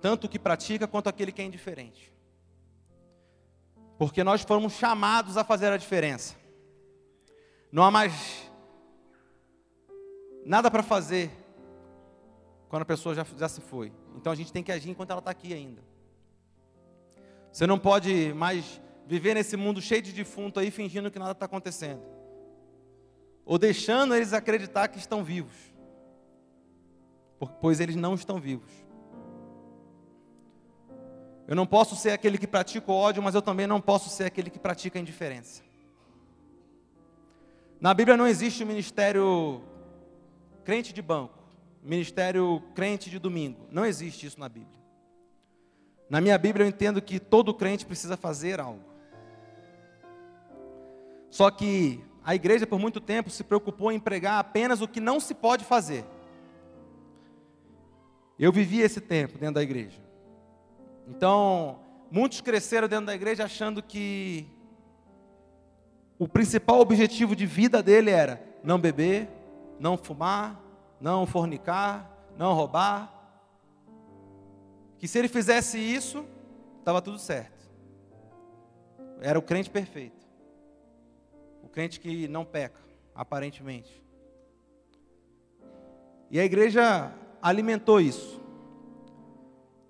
[0.00, 2.12] Tanto o que pratica quanto aquele que é indiferente.
[3.98, 6.36] Porque nós fomos chamados a fazer a diferença.
[7.72, 8.45] Não há mais
[10.46, 11.30] nada para fazer
[12.68, 13.92] quando a pessoa já, já se foi.
[14.14, 15.82] Então a gente tem que agir enquanto ela está aqui ainda.
[17.52, 21.46] Você não pode mais viver nesse mundo cheio de defunto aí fingindo que nada está
[21.46, 22.02] acontecendo
[23.44, 25.54] ou deixando eles acreditar que estão vivos,
[27.60, 28.70] pois eles não estão vivos.
[31.46, 34.24] Eu não posso ser aquele que pratica o ódio, mas eu também não posso ser
[34.24, 35.62] aquele que pratica a indiferença.
[37.80, 39.62] Na Bíblia não existe o ministério
[40.66, 41.38] crente de banco,
[41.80, 43.68] ministério crente de domingo.
[43.70, 44.76] Não existe isso na Bíblia.
[46.10, 48.82] Na minha Bíblia eu entendo que todo crente precisa fazer algo.
[51.30, 55.20] Só que a igreja por muito tempo se preocupou em pregar apenas o que não
[55.20, 56.04] se pode fazer.
[58.36, 60.00] Eu vivi esse tempo dentro da igreja.
[61.06, 61.78] Então,
[62.10, 64.48] muitos cresceram dentro da igreja achando que
[66.18, 69.35] o principal objetivo de vida dele era não beber,
[69.78, 70.60] não fumar,
[71.00, 73.12] não fornicar, não roubar.
[74.98, 76.24] Que se ele fizesse isso,
[76.78, 77.56] estava tudo certo.
[79.20, 80.26] Era o crente perfeito.
[81.62, 82.80] O crente que não peca,
[83.14, 84.02] aparentemente.
[86.30, 88.40] E a igreja alimentou isso.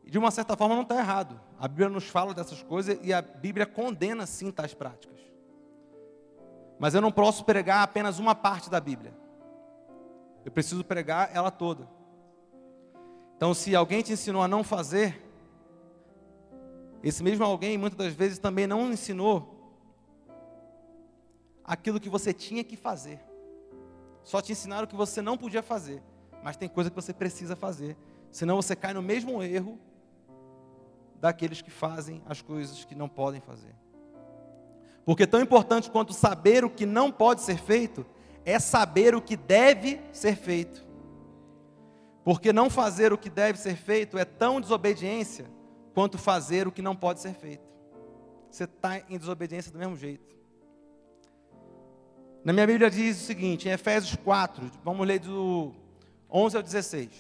[0.05, 1.41] E de uma certa forma não está errado.
[1.59, 5.21] A Bíblia nos fala dessas coisas e a Bíblia condena sim tais práticas.
[6.79, 9.15] Mas eu não posso pregar apenas uma parte da Bíblia.
[10.47, 11.89] Eu preciso pregar ela toda.
[13.37, 15.21] Então, se alguém te ensinou a não fazer,
[17.03, 19.75] esse mesmo alguém muitas das vezes também não ensinou
[21.65, 23.21] aquilo que você tinha que fazer.
[24.23, 26.01] Só te ensinaram o que você não podia fazer.
[26.45, 27.97] Mas tem coisa que você precisa fazer.
[28.31, 29.77] Senão você cai no mesmo erro
[31.21, 33.75] daqueles que fazem as coisas que não podem fazer.
[35.05, 38.07] Porque tão importante quanto saber o que não pode ser feito,
[38.47, 40.87] é saber o que deve ser feito.
[42.25, 45.47] Porque não fazer o que deve ser feito é tão desobediência
[45.93, 47.67] quanto fazer o que não pode ser feito.
[48.49, 50.37] Você está em desobediência do mesmo jeito.
[52.45, 55.73] Na minha Bíblia diz o seguinte, em Efésios 4, vamos ler do
[56.31, 57.11] 11 ao 16.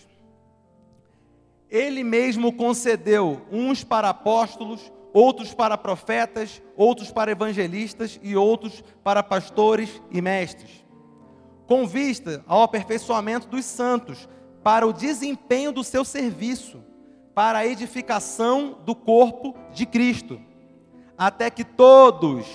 [1.68, 9.22] Ele mesmo concedeu uns para apóstolos, outros para profetas, outros para evangelistas e outros para
[9.24, 10.85] pastores e mestres,
[11.66, 14.28] com vista ao aperfeiçoamento dos santos,
[14.62, 16.82] para o desempenho do seu serviço,
[17.34, 20.40] para a edificação do corpo de Cristo,
[21.16, 22.46] até que todos,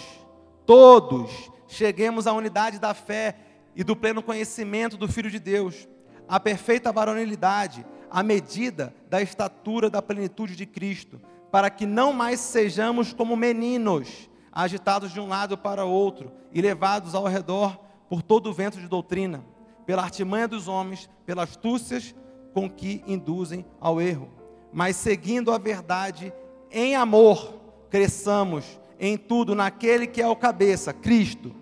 [0.65, 3.35] todos cheguemos à unidade da fé
[3.75, 5.87] e do pleno conhecimento do Filho de Deus,
[6.27, 11.21] à perfeita varonilidade, à medida da estatura da plenitude de Cristo
[11.51, 17.13] para que não mais sejamos como meninos, agitados de um lado para outro e levados
[17.13, 17.77] ao redor
[18.11, 19.41] por todo o vento de doutrina,
[19.85, 22.13] pela artimanha dos homens, pelas astúcias
[22.53, 24.27] com que induzem ao erro.
[24.73, 26.33] Mas seguindo a verdade
[26.69, 27.53] em amor,
[27.89, 31.55] cresçamos em tudo naquele que é o cabeça, Cristo,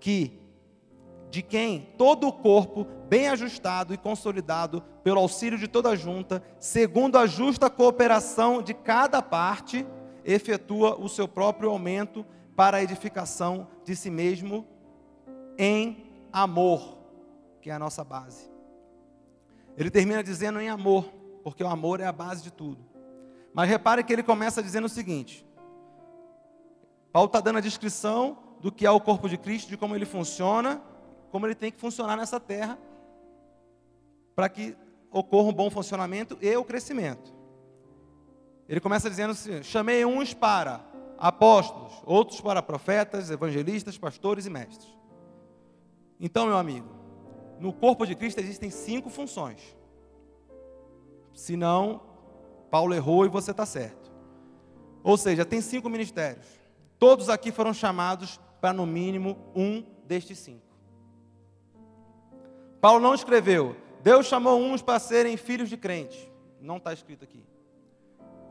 [0.00, 0.40] que
[1.28, 7.18] de quem todo o corpo, bem ajustado e consolidado pelo auxílio de toda junta, segundo
[7.18, 9.86] a justa cooperação de cada parte,
[10.24, 12.24] efetua o seu próprio aumento
[12.56, 14.66] para a edificação de si mesmo
[15.62, 16.96] em amor,
[17.60, 18.50] que é a nossa base.
[19.76, 21.04] Ele termina dizendo em amor,
[21.44, 22.82] porque o amor é a base de tudo.
[23.52, 25.46] Mas repare que ele começa dizendo o seguinte:
[27.12, 30.06] Paulo está dando a descrição do que é o corpo de Cristo, de como ele
[30.06, 30.82] funciona,
[31.30, 32.78] como ele tem que funcionar nessa terra
[34.34, 34.74] para que
[35.10, 37.34] ocorra um bom funcionamento e o crescimento.
[38.66, 40.80] Ele começa dizendo assim: chamei uns para
[41.18, 44.99] apóstolos, outros para profetas, evangelistas, pastores e mestres.
[46.20, 46.86] Então, meu amigo,
[47.58, 49.74] no corpo de Cristo existem cinco funções.
[51.32, 52.02] Se não,
[52.70, 54.12] Paulo errou e você está certo.
[55.02, 56.46] Ou seja, tem cinco ministérios.
[56.98, 60.68] Todos aqui foram chamados para, no mínimo, um destes cinco.
[62.80, 66.30] Paulo não escreveu, Deus chamou uns para serem filhos de crente.
[66.60, 67.44] Não está escrito aqui.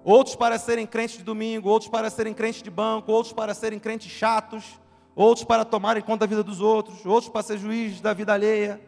[0.04, 3.80] Outros para serem crentes de domingo, outros para serem crentes de banco, outros para serem
[3.80, 4.80] crentes chatos,
[5.20, 8.80] outros para tomarem conta da vida dos outros, outros para ser juízes da vida alheia.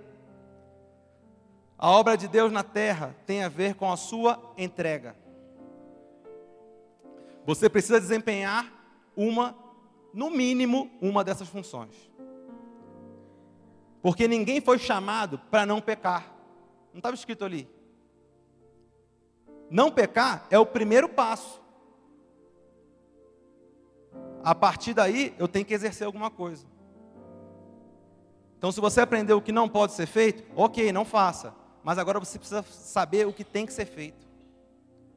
[1.77, 5.13] A obra de Deus na terra tem a ver com a sua entrega.
[7.45, 8.71] Você precisa desempenhar
[9.13, 9.53] uma,
[10.13, 11.95] no mínimo, uma dessas funções.
[14.01, 16.33] Porque ninguém foi chamado para não pecar.
[16.93, 17.67] Não estava escrito ali.
[19.69, 21.60] Não pecar é o primeiro passo.
[24.43, 26.65] A partir daí, eu tenho que exercer alguma coisa.
[28.57, 31.53] Então, se você aprendeu o que não pode ser feito, ok, não faça.
[31.83, 34.27] Mas agora você precisa saber o que tem que ser feito.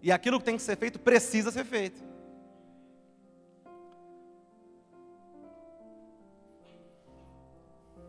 [0.03, 2.03] E aquilo que tem que ser feito precisa ser feito.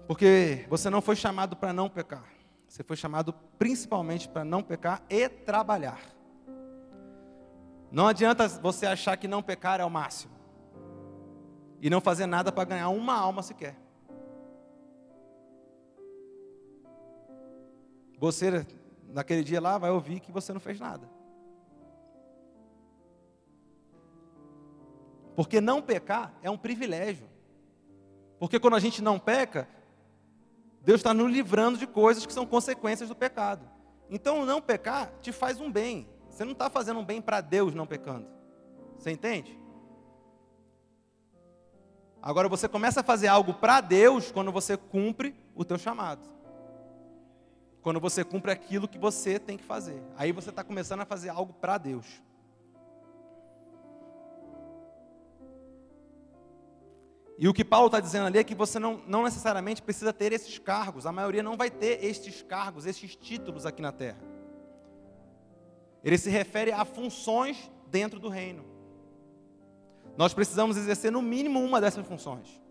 [0.08, 2.26] Porque você não foi chamado para não pecar.
[2.68, 6.00] Você foi chamado principalmente para não pecar e trabalhar.
[7.92, 10.35] Não adianta você achar que não pecar é o máximo.
[11.82, 13.76] E não fazer nada para ganhar uma alma sequer.
[18.18, 18.66] Você,
[19.10, 21.10] naquele dia lá, vai ouvir que você não fez nada.
[25.36, 27.28] Porque não pecar é um privilégio.
[28.40, 29.68] Porque quando a gente não peca,
[30.82, 33.70] Deus está nos livrando de coisas que são consequências do pecado.
[34.10, 36.08] Então, não pecar te faz um bem.
[36.30, 38.28] Você não está fazendo um bem para Deus não pecando.
[38.98, 39.60] Você entende?
[42.26, 46.28] Agora você começa a fazer algo para Deus quando você cumpre o teu chamado.
[47.84, 50.02] Quando você cumpre aquilo que você tem que fazer.
[50.18, 52.08] Aí você está começando a fazer algo para Deus.
[57.38, 60.34] E o que Paulo está dizendo ali é que você não, não necessariamente precisa ter
[60.34, 61.06] esses cargos.
[61.06, 64.18] A maioria não vai ter estes cargos, estes títulos aqui na terra.
[66.04, 68.75] Ele se refere a funções dentro do reino.
[70.18, 72.62] Nós precisamos exercer no mínimo uma dessas funções.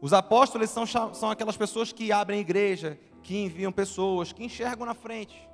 [0.00, 4.94] Os apóstolos são, são aquelas pessoas que abrem igreja, que enviam pessoas, que enxergam na
[4.94, 5.48] frente.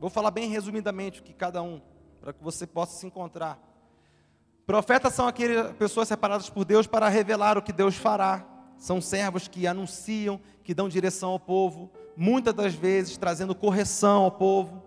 [0.00, 1.82] Vou falar bem resumidamente o que cada um,
[2.20, 3.60] para que você possa se encontrar.
[4.64, 8.46] Profetas são aquelas pessoas separadas por Deus para revelar o que Deus fará.
[8.78, 14.30] São servos que anunciam, que dão direção ao povo, muitas das vezes trazendo correção ao
[14.30, 14.82] povo.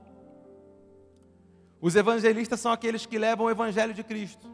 [1.79, 4.47] Os evangelistas são aqueles que levam o evangelho de Cristo.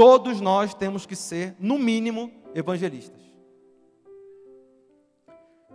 [0.00, 3.20] Todos nós temos que ser, no mínimo, evangelistas.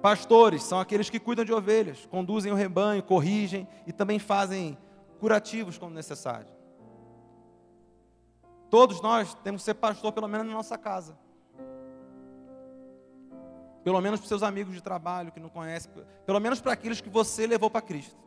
[0.01, 4.79] Pastores são aqueles que cuidam de ovelhas, conduzem o rebanho, corrigem e também fazem
[5.19, 6.47] curativos quando necessário.
[8.67, 11.15] Todos nós temos que ser pastor, pelo menos na nossa casa.
[13.83, 15.91] Pelo menos para seus amigos de trabalho que não conhecem.
[16.25, 18.17] Pelo menos para aqueles que você levou para Cristo.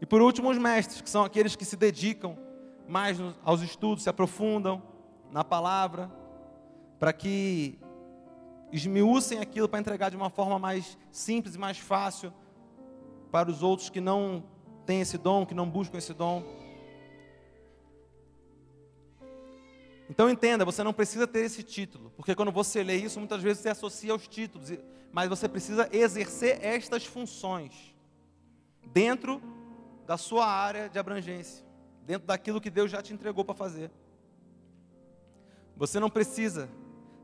[0.00, 2.43] E por último, os mestres, que são aqueles que se dedicam
[2.88, 4.82] mais aos estudos, se aprofundam
[5.30, 6.10] na palavra,
[6.98, 7.78] para que
[8.72, 12.32] esmiucem aquilo para entregar de uma forma mais simples e mais fácil
[13.30, 14.44] para os outros que não
[14.84, 16.42] têm esse dom, que não buscam esse dom.
[20.08, 23.62] Então entenda, você não precisa ter esse título, porque quando você lê isso, muitas vezes
[23.62, 24.70] você associa aos títulos,
[25.10, 27.94] mas você precisa exercer estas funções
[28.92, 29.40] dentro
[30.06, 31.63] da sua área de abrangência,
[32.06, 33.90] dentro daquilo que Deus já te entregou para fazer.
[35.76, 36.68] Você não precisa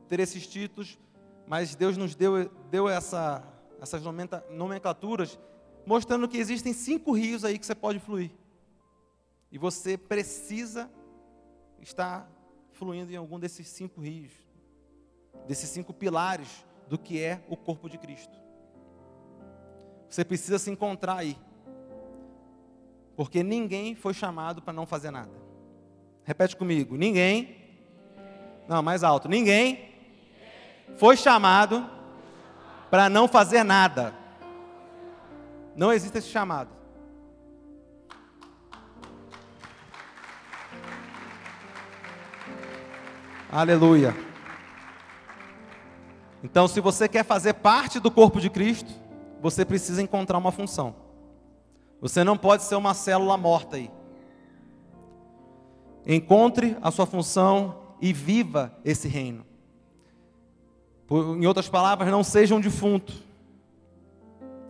[0.09, 0.99] ter esses títulos,
[1.47, 3.43] mas Deus nos deu, deu essa,
[3.79, 4.01] essas
[4.49, 5.39] nomenclaturas,
[5.85, 8.31] mostrando que existem cinco rios aí que você pode fluir.
[9.51, 10.89] E você precisa
[11.79, 12.29] estar
[12.71, 14.31] fluindo em algum desses cinco rios,
[15.47, 18.39] desses cinco pilares do que é o corpo de Cristo.
[20.09, 21.37] Você precisa se encontrar aí,
[23.21, 25.29] porque ninguém foi chamado para não fazer nada.
[26.23, 27.55] Repete comigo: ninguém,
[28.67, 29.93] não, mais alto, ninguém
[30.97, 31.87] foi chamado
[32.89, 34.11] para não fazer nada.
[35.75, 36.71] Não existe esse chamado.
[43.51, 44.15] Aleluia.
[46.43, 48.91] Então, se você quer fazer parte do corpo de Cristo,
[49.39, 51.10] você precisa encontrar uma função.
[52.01, 53.91] Você não pode ser uma célula morta aí.
[56.05, 59.45] Encontre a sua função e viva esse reino.
[61.09, 63.13] Em outras palavras, não seja um defunto.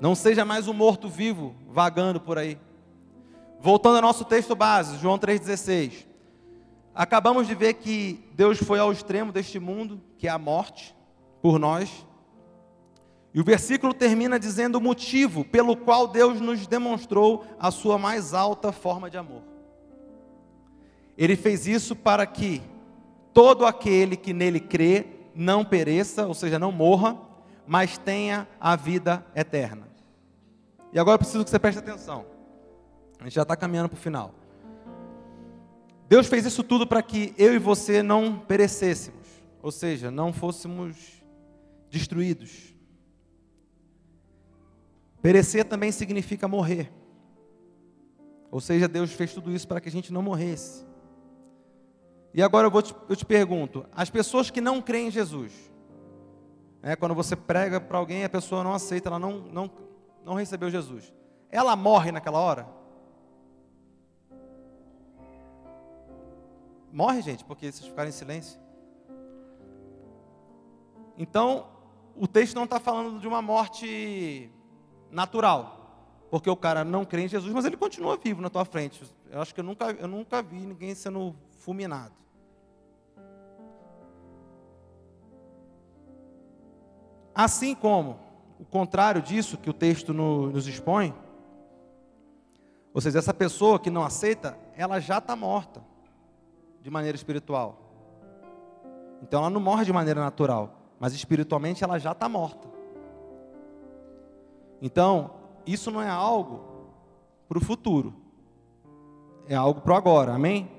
[0.02, 2.60] Não seja mais um morto-vivo vagando por aí.
[3.62, 6.08] Voltando ao nosso texto base, João 3,16.
[6.94, 10.94] Acabamos de ver que Deus foi ao extremo deste mundo, que é a morte,
[11.42, 12.06] por nós.
[13.34, 18.34] E o versículo termina dizendo o motivo pelo qual Deus nos demonstrou a sua mais
[18.34, 19.42] alta forma de amor.
[21.18, 22.62] Ele fez isso para que
[23.34, 27.18] todo aquele que nele crê não pereça, ou seja, não morra,
[27.66, 29.88] mas tenha a vida eterna.
[30.92, 32.26] E agora eu preciso que você preste atenção.
[33.20, 34.34] A gente já está caminhando para o final.
[36.10, 39.26] Deus fez isso tudo para que eu e você não perecêssemos,
[39.62, 40.98] ou seja, não fôssemos
[41.90, 42.71] destruídos.
[45.22, 46.92] Perecer também significa morrer.
[48.50, 50.86] Ou seja, Deus fez tudo isso para que a gente não morresse.
[52.34, 55.54] E agora eu, vou te, eu te pergunto: as pessoas que não creem em Jesus,
[56.82, 59.72] né, quando você prega para alguém a pessoa não aceita, ela não, não,
[60.26, 61.14] não recebeu Jesus,
[61.50, 62.68] ela morre naquela hora?
[66.92, 68.60] Morre, gente, porque vocês ficarem em silêncio.
[71.18, 71.68] Então,
[72.18, 74.52] o texto não está falando de uma morte
[75.12, 75.78] natural.
[76.30, 79.04] Porque o cara não crê em Jesus, mas ele continua vivo na tua frente.
[79.30, 82.14] Eu acho que eu nunca, eu nunca vi ninguém sendo fulminado.
[87.36, 88.20] Assim como
[88.60, 91.14] o contrário disso que o texto no, nos expõe,
[92.94, 95.82] ou seja, essa pessoa que não aceita, ela já está morta.
[96.82, 97.78] de maneira espiritual.
[99.22, 102.68] Então ela não morre de maneira natural, mas espiritualmente ela já está morta.
[104.82, 105.32] Então,
[105.66, 106.88] isso não é algo
[107.48, 108.14] para o futuro,
[109.48, 110.70] é algo para agora, amém?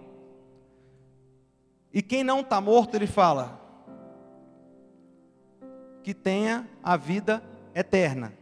[1.92, 3.61] E quem não está morto, ele fala
[6.03, 7.42] que tenha a vida
[7.74, 8.32] eterna.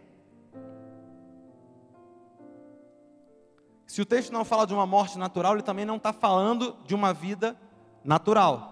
[3.87, 6.95] Se o texto não fala de uma morte natural, ele também não está falando de
[6.95, 7.57] uma vida
[8.05, 8.71] natural.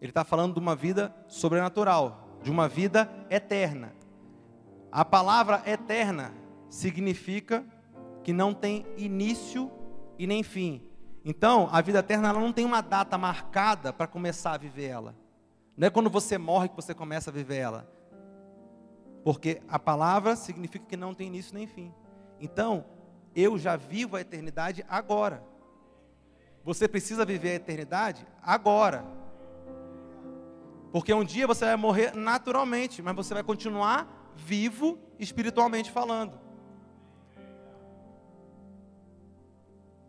[0.00, 3.92] Ele está falando de uma vida sobrenatural, de uma vida eterna.
[4.92, 6.34] A palavra eterna
[6.68, 7.64] significa
[8.24, 9.70] que não tem início
[10.18, 10.82] e nem fim.
[11.24, 15.14] Então, a vida eterna ela não tem uma data marcada para começar a viver ela.
[15.76, 17.90] Não é quando você morre que você começa a viver ela.
[19.22, 21.94] Porque a palavra significa que não tem início nem fim.
[22.40, 22.84] Então,
[23.34, 25.42] eu já vivo a eternidade agora.
[26.64, 29.04] Você precisa viver a eternidade agora.
[30.90, 36.38] Porque um dia você vai morrer naturalmente, mas você vai continuar vivo espiritualmente falando.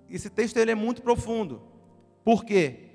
[0.10, 1.62] Esse texto ele é muito profundo.
[2.24, 2.90] Por quê?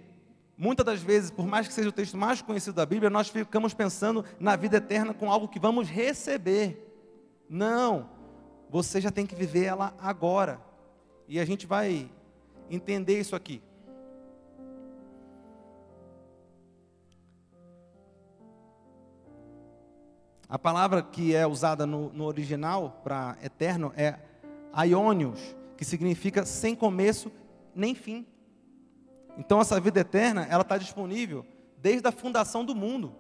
[0.56, 3.74] Muitas das vezes, por mais que seja o texto mais conhecido da Bíblia, nós ficamos
[3.74, 6.82] pensando na vida eterna com algo que vamos receber.
[7.48, 8.08] Não,
[8.68, 10.60] você já tem que viver ela agora.
[11.28, 12.10] E a gente vai
[12.70, 13.62] entender isso aqui.
[20.48, 24.18] A palavra que é usada no, no original para eterno é
[24.72, 27.32] aionios, que significa sem começo
[27.74, 28.26] nem fim.
[29.36, 31.44] Então essa vida eterna, ela está disponível
[31.78, 33.14] desde a fundação do mundo.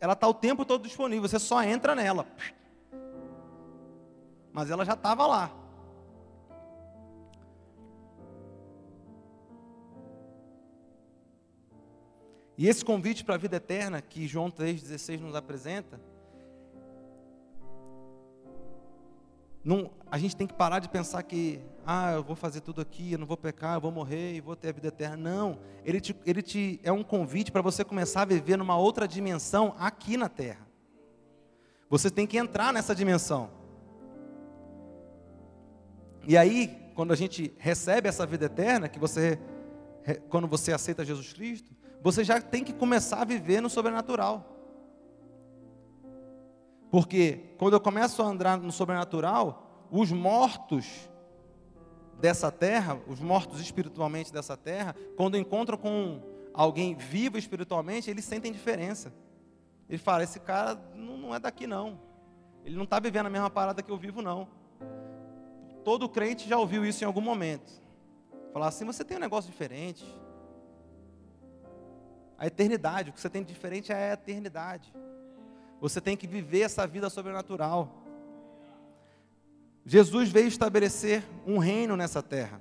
[0.00, 2.26] Ela está o tempo todo disponível, você só entra nela.
[4.52, 5.63] Mas ela já estava lá.
[12.56, 16.00] E esse convite para a vida eterna que João 3,16 nos apresenta,
[19.64, 23.12] não, a gente tem que parar de pensar que, ah, eu vou fazer tudo aqui,
[23.12, 25.16] eu não vou pecar, eu vou morrer e vou ter a vida eterna.
[25.16, 29.08] Não, ele te, ele te é um convite para você começar a viver numa outra
[29.08, 30.68] dimensão aqui na terra.
[31.88, 33.50] Você tem que entrar nessa dimensão.
[36.26, 39.38] E aí, quando a gente recebe essa vida eterna, que você,
[40.28, 41.74] quando você aceita Jesus Cristo,
[42.04, 44.44] você já tem que começar a viver no sobrenatural.
[46.90, 51.08] Porque quando eu começo a andar no sobrenatural, os mortos
[52.20, 56.20] dessa terra, os mortos espiritualmente dessa terra, quando encontram com
[56.52, 59.10] alguém vivo espiritualmente, eles sentem diferença.
[59.88, 61.98] Ele fala: esse cara não é daqui não.
[62.66, 64.46] Ele não está vivendo a mesma parada que eu vivo não.
[65.82, 67.72] Todo crente já ouviu isso em algum momento.
[68.52, 70.04] Falar assim: você tem um negócio diferente.
[72.44, 74.92] A eternidade, o que você tem de diferente é a eternidade.
[75.80, 78.04] Você tem que viver essa vida sobrenatural.
[79.82, 82.60] Jesus veio estabelecer um reino nessa terra.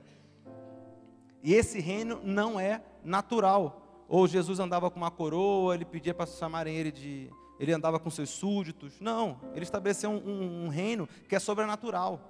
[1.43, 4.05] E esse reino não é natural.
[4.07, 7.29] Ou Jesus andava com uma coroa, ele pedia para chamarem ele de.
[7.59, 9.01] Ele andava com seus súditos.
[9.01, 12.21] Não, ele estabeleceu um, um, um reino que é sobrenatural.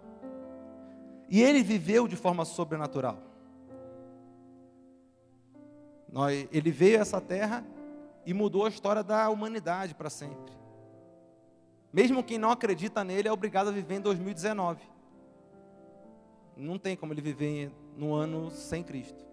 [1.30, 3.20] E ele viveu de forma sobrenatural.
[6.52, 7.66] Ele veio a essa terra
[8.26, 10.54] e mudou a história da humanidade para sempre.
[11.92, 14.82] Mesmo quem não acredita nele é obrigado a viver em 2019.
[16.56, 19.24] Não tem como ele viver no ano sem Cristo.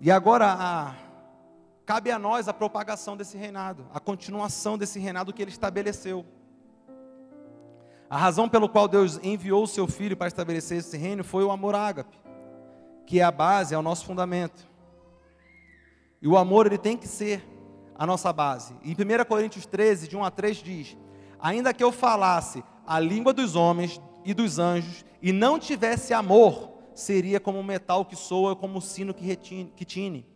[0.00, 0.94] E agora a,
[1.84, 6.24] cabe a nós a propagação desse reinado, a continuação desse reinado que ele estabeleceu.
[8.08, 11.50] A razão pelo qual Deus enviou o seu filho para estabelecer esse reino foi o
[11.50, 12.16] amor ágape,
[13.08, 14.68] que é a base, é o nosso fundamento.
[16.20, 17.42] E o amor ele tem que ser
[17.96, 18.74] a nossa base.
[18.84, 20.96] Em 1 Coríntios 13, de 1 a 3 diz:
[21.40, 26.70] Ainda que eu falasse a língua dos homens e dos anjos e não tivesse amor,
[26.94, 30.26] seria como um metal que soa, como um sino que, retine, que tine.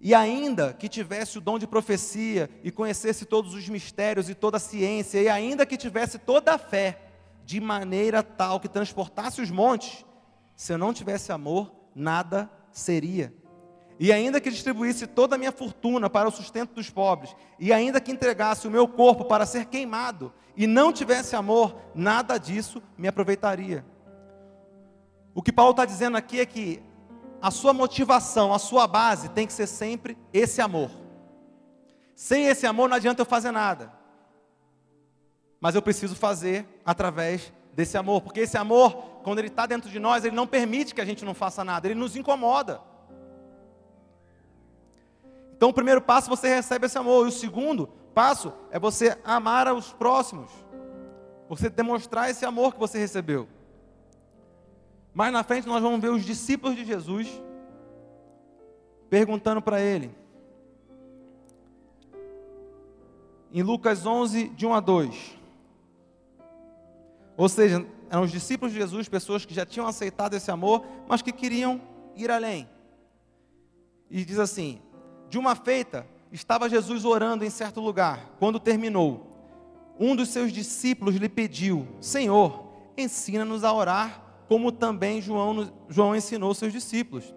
[0.00, 4.58] E ainda que tivesse o dom de profecia e conhecesse todos os mistérios e toda
[4.58, 7.00] a ciência, e ainda que tivesse toda a fé,
[7.44, 10.04] de maneira tal que transportasse os montes,
[10.54, 13.32] se eu não tivesse amor, nada seria.
[13.98, 17.98] E ainda que distribuísse toda a minha fortuna para o sustento dos pobres, e ainda
[17.98, 23.08] que entregasse o meu corpo para ser queimado, e não tivesse amor, nada disso me
[23.08, 23.84] aproveitaria.
[25.34, 26.82] O que Paulo está dizendo aqui é que
[27.40, 30.90] a sua motivação, a sua base tem que ser sempre esse amor.
[32.14, 33.92] Sem esse amor não adianta eu fazer nada.
[35.60, 39.98] Mas eu preciso fazer através desse amor, porque esse amor, quando ele está dentro de
[39.98, 42.80] nós, ele não permite que a gente não faça nada, ele nos incomoda.
[45.54, 49.70] Então, o primeiro passo você recebe esse amor, e o segundo passo é você amar
[49.74, 50.50] os próximos,
[51.50, 53.46] você demonstrar esse amor que você recebeu.
[55.12, 57.28] Mais na frente nós vamos ver os discípulos de Jesus
[59.10, 60.16] perguntando para ele.
[63.52, 65.36] Em Lucas 11, de 1 a 2.
[67.36, 71.22] Ou seja, eram os discípulos de Jesus, pessoas que já tinham aceitado esse amor, mas
[71.22, 71.80] que queriam
[72.14, 72.68] ir além.
[74.10, 74.80] E diz assim:
[75.28, 78.36] De uma feita, estava Jesus orando em certo lugar.
[78.38, 79.26] Quando terminou,
[79.98, 82.66] um dos seus discípulos lhe pediu: Senhor,
[82.96, 87.34] ensina-nos a orar como também João, João ensinou seus discípulos.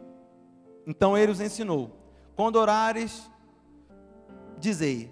[0.85, 1.91] Então ele os ensinou:
[2.35, 3.29] quando orares,
[4.57, 5.11] dizei: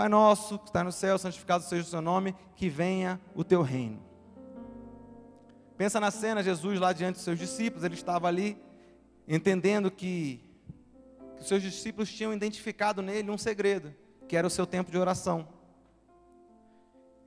[0.00, 3.60] Pai nosso que está no céu, santificado seja o seu nome, que venha o teu
[3.60, 4.02] reino.
[5.76, 8.56] Pensa na cena, Jesus lá diante dos seus discípulos, ele estava ali
[9.28, 10.40] entendendo que,
[11.36, 13.94] que seus discípulos tinham identificado nele um segredo,
[14.26, 15.46] que era o seu tempo de oração.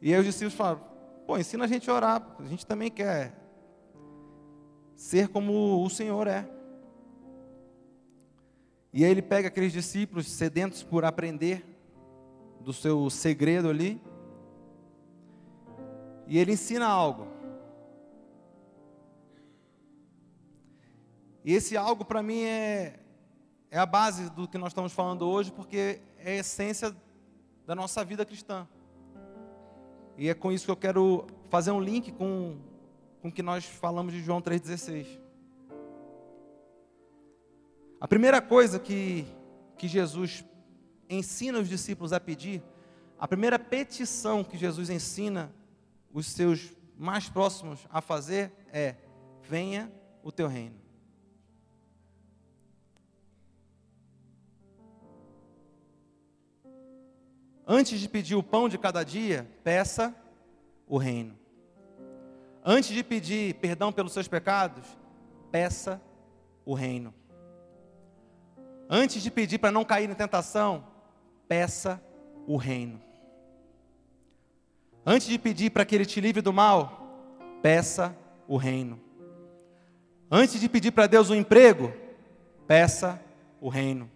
[0.02, 0.82] E aí os discípulos falaram:
[1.28, 3.36] Pô, ensina a gente a orar, a gente também quer
[4.96, 6.50] ser como o Senhor é.
[8.92, 11.73] E aí ele pega aqueles discípulos sedentos por aprender
[12.64, 14.02] do seu segredo ali,
[16.28, 17.28] e ele ensina algo.
[21.44, 23.00] E esse algo para mim é,
[23.70, 26.96] é a base do que nós estamos falando hoje, porque é a essência
[27.66, 28.68] da nossa vida cristã.
[30.18, 32.58] E é com isso que eu quero fazer um link com
[33.24, 35.08] com que nós falamos de João 3,16.
[37.98, 39.26] A primeira coisa que,
[39.78, 40.44] que Jesus
[41.10, 42.64] ensina os discípulos a pedir,
[43.20, 45.54] a primeira petição que Jesus ensina
[46.14, 48.96] os seus mais próximos a fazer é:
[49.42, 49.92] venha
[50.22, 50.84] o teu reino.
[57.66, 60.14] Antes de pedir o pão de cada dia, peça
[60.86, 61.38] o reino.
[62.64, 64.86] Antes de pedir perdão pelos seus pecados,
[65.52, 66.02] peça
[66.66, 67.14] o reino.
[68.90, 70.93] Antes de pedir para não cair em tentação,
[71.48, 72.02] peça
[72.48, 73.02] o reino.
[75.06, 78.16] Antes de pedir para que ele te livre do mal, peça
[78.48, 79.00] o reino.
[80.32, 81.94] Antes de pedir para Deus um emprego,
[82.68, 83.22] peça
[83.60, 84.10] o reino.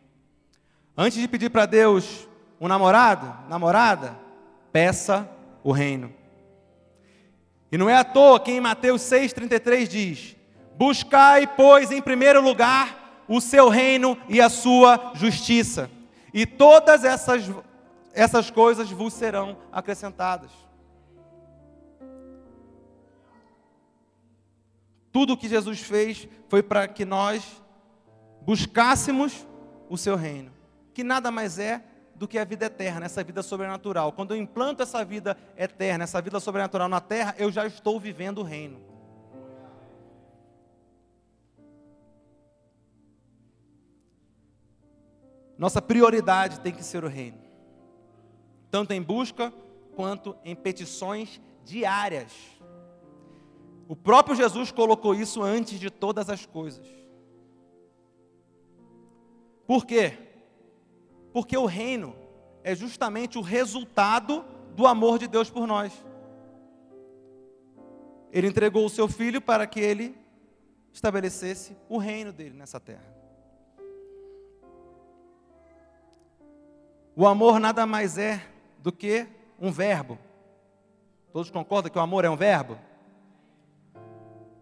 [0.97, 2.27] Antes de pedir para Deus
[2.59, 4.17] um namorado, namorada,
[4.71, 5.29] peça
[5.63, 6.13] o reino.
[7.71, 10.35] E não é à toa que em Mateus 6,33 diz:
[10.77, 15.89] Buscai, pois, em primeiro lugar o seu reino e a sua justiça,
[16.37, 17.49] e todas essas,
[18.13, 20.51] essas coisas vos serão acrescentadas.
[25.11, 27.59] Tudo o que Jesus fez foi para que nós
[28.43, 29.47] buscássemos
[29.89, 30.51] o seu reino,
[30.93, 31.83] que nada mais é
[32.13, 34.11] do que a vida eterna, essa vida sobrenatural.
[34.11, 38.41] Quando eu implanto essa vida eterna, essa vida sobrenatural na terra, eu já estou vivendo
[38.41, 38.79] o reino.
[45.57, 47.39] Nossa prioridade tem que ser o reino,
[48.69, 49.51] tanto em busca
[49.95, 52.31] quanto em petições diárias.
[53.87, 56.87] O próprio Jesus colocou isso antes de todas as coisas.
[59.65, 60.17] Por quê?
[61.33, 62.15] Porque o reino
[62.63, 64.45] é justamente o resultado
[64.75, 65.91] do amor de Deus por nós.
[68.31, 70.15] Ele entregou o seu filho para que ele
[70.93, 73.16] estabelecesse o reino dele nessa terra.
[77.19, 78.39] O amor nada mais é
[78.77, 79.25] do que
[79.59, 80.19] um verbo.
[81.33, 82.77] Todos concordam que o amor é um verbo?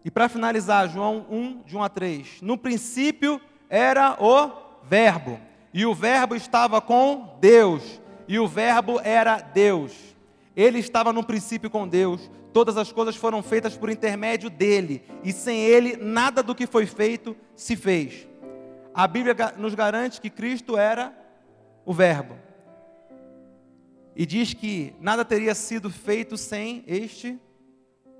[0.05, 2.41] E para finalizar, João 1, de 1 a 3.
[2.41, 4.51] No princípio era o
[4.83, 5.37] Verbo,
[5.73, 10.15] e o Verbo estava com Deus, e o Verbo era Deus.
[10.55, 15.33] Ele estava no princípio com Deus, todas as coisas foram feitas por intermédio dele, e
[15.33, 18.25] sem ele nada do que foi feito se fez.
[18.93, 21.13] A Bíblia nos garante que Cristo era
[21.85, 22.44] o Verbo.
[24.15, 27.39] E diz que nada teria sido feito sem este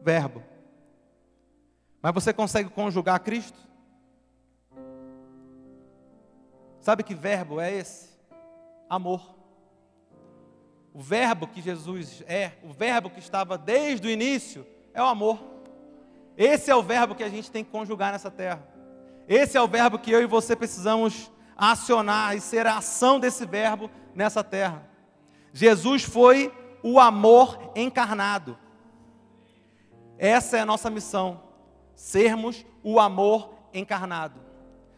[0.01, 0.43] Verbo.
[2.05, 3.57] Mas você consegue conjugar Cristo?
[6.79, 8.09] Sabe que verbo é esse?
[8.87, 9.35] Amor.
[10.93, 15.43] O verbo que Jesus é, o verbo que estava desde o início, é o amor.
[16.37, 18.63] Esse é o verbo que a gente tem que conjugar nessa terra.
[19.27, 23.47] Esse é o verbo que eu e você precisamos acionar e ser a ação desse
[23.47, 24.87] verbo nessa terra.
[25.55, 26.53] Jesus foi
[26.83, 28.59] o amor encarnado.
[30.17, 31.41] Essa é a nossa missão,
[31.95, 34.37] sermos o amor encarnado.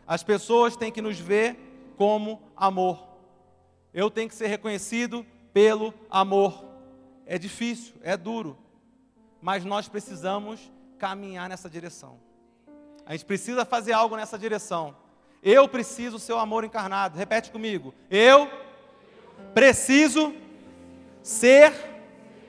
[0.08, 3.08] As pessoas têm que nos ver como amor.
[3.94, 6.66] Eu tenho que ser reconhecido pelo amor.
[7.28, 8.58] É difícil, é duro,
[9.40, 12.20] mas nós precisamos caminhar nessa direção.
[13.06, 14.96] A gente precisa fazer algo nessa direção.
[15.44, 17.16] Eu preciso ser o amor encarnado.
[17.16, 17.94] Repete comigo.
[18.10, 18.50] Eu
[19.54, 20.34] preciso
[21.28, 21.74] ser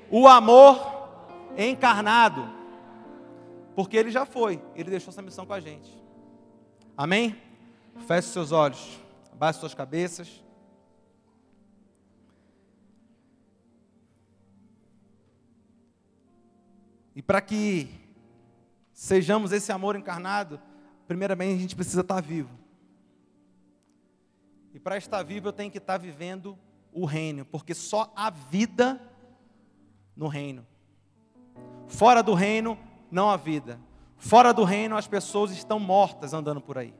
[0.09, 0.79] o amor
[1.57, 2.49] encarnado.
[3.75, 5.91] Porque ele já foi, ele deixou essa missão com a gente.
[6.97, 7.37] Amém?
[8.07, 9.01] Feche seus olhos,
[9.33, 10.45] abaixe suas cabeças.
[17.17, 17.91] E para que
[18.93, 20.61] sejamos esse amor encarnado,
[21.09, 22.57] primeiramente a gente precisa estar vivo.
[24.73, 26.57] E para estar vivo eu tenho que estar vivendo
[27.03, 29.01] o reino, porque só há vida
[30.17, 30.67] no reino.
[31.87, 32.77] Fora do reino
[33.11, 33.81] não há vida.
[34.17, 36.93] Fora do reino as pessoas estão mortas andando por aí.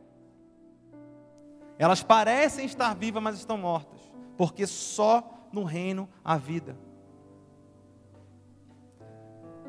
[1.79, 4.01] Elas parecem estar vivas, mas estão mortas,
[4.37, 6.77] porque só no reino há vida.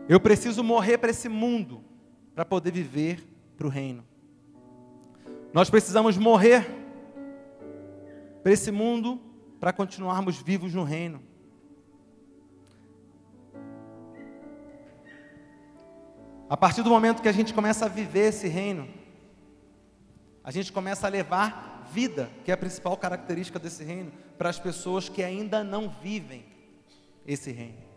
[0.07, 1.83] Eu preciso morrer para esse mundo
[2.33, 3.27] para poder viver
[3.57, 4.03] para o reino.
[5.53, 6.67] Nós precisamos morrer
[8.41, 9.28] para esse mundo
[9.59, 11.21] para continuarmos vivos no reino.
[16.49, 18.87] A partir do momento que a gente começa a viver esse reino,
[20.43, 24.59] a gente começa a levar vida, que é a principal característica desse reino, para as
[24.59, 26.45] pessoas que ainda não vivem
[27.27, 27.89] esse reino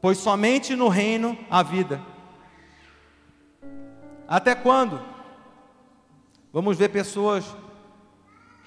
[0.00, 2.00] pois somente no reino há vida.
[4.26, 5.02] Até quando?
[6.52, 7.44] Vamos ver pessoas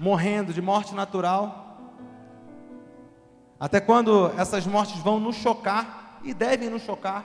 [0.01, 1.77] morrendo de morte natural.
[3.59, 7.23] Até quando essas mortes vão nos chocar e devem nos chocar.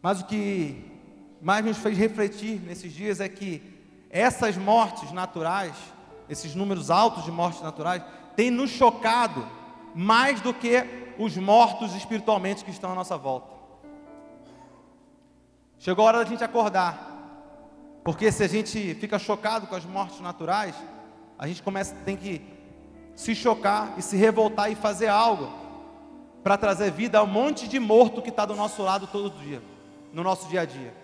[0.00, 0.92] Mas o que
[1.40, 3.60] mais nos fez refletir nesses dias é que
[4.08, 5.74] essas mortes naturais,
[6.28, 8.04] esses números altos de mortes naturais,
[8.36, 9.44] têm nos chocado
[9.92, 13.50] mais do que os mortos espiritualmente que estão à nossa volta.
[15.80, 17.11] Chegou a hora da gente acordar.
[18.04, 20.74] Porque se a gente fica chocado com as mortes naturais,
[21.38, 22.42] a gente começa tem que
[23.14, 25.52] se chocar e se revoltar e fazer algo
[26.42, 29.62] para trazer vida a um monte de morto que está do nosso lado todo dia,
[30.12, 30.94] no nosso dia a dia.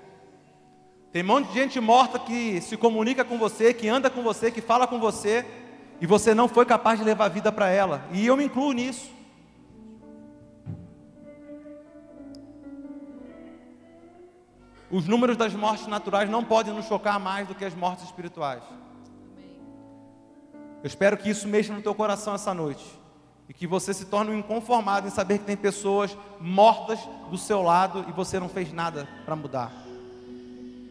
[1.12, 4.50] Tem um monte de gente morta que se comunica com você, que anda com você,
[4.50, 5.46] que fala com você,
[6.00, 8.04] e você não foi capaz de levar vida para ela.
[8.12, 9.17] E eu me incluo nisso.
[14.90, 18.62] Os números das mortes naturais não podem nos chocar mais do que as mortes espirituais.
[20.82, 22.84] Eu espero que isso mexa no teu coração essa noite.
[23.48, 26.98] E que você se torne um inconformado em saber que tem pessoas mortas
[27.30, 29.72] do seu lado e você não fez nada para mudar.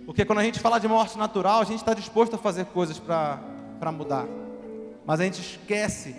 [0.05, 2.99] Porque quando a gente fala de morte natural, a gente está disposto a fazer coisas
[2.99, 4.25] para mudar.
[5.05, 6.15] Mas a gente esquece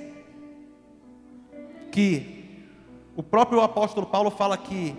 [1.90, 2.66] que
[3.16, 4.96] o próprio apóstolo Paulo fala que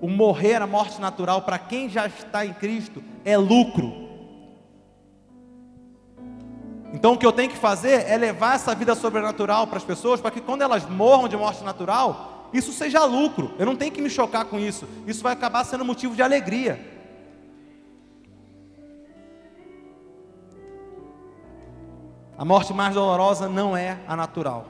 [0.00, 4.08] o morrer a morte natural para quem já está em Cristo é lucro.
[6.92, 10.20] Então o que eu tenho que fazer é levar essa vida sobrenatural para as pessoas,
[10.20, 13.52] para que quando elas morram de morte natural, isso seja lucro.
[13.58, 14.88] Eu não tenho que me chocar com isso.
[15.06, 16.96] Isso vai acabar sendo motivo de alegria.
[22.38, 24.64] A morte mais dolorosa não é a natural.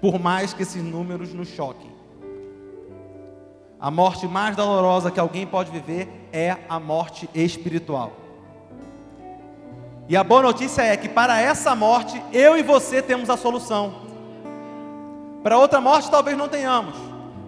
[0.00, 1.97] Por mais que esses números nos choquem.
[3.80, 8.12] A morte mais dolorosa que alguém pode viver é a morte espiritual.
[10.08, 13.94] E a boa notícia é que para essa morte, eu e você temos a solução.
[15.44, 16.94] Para outra morte, talvez não tenhamos,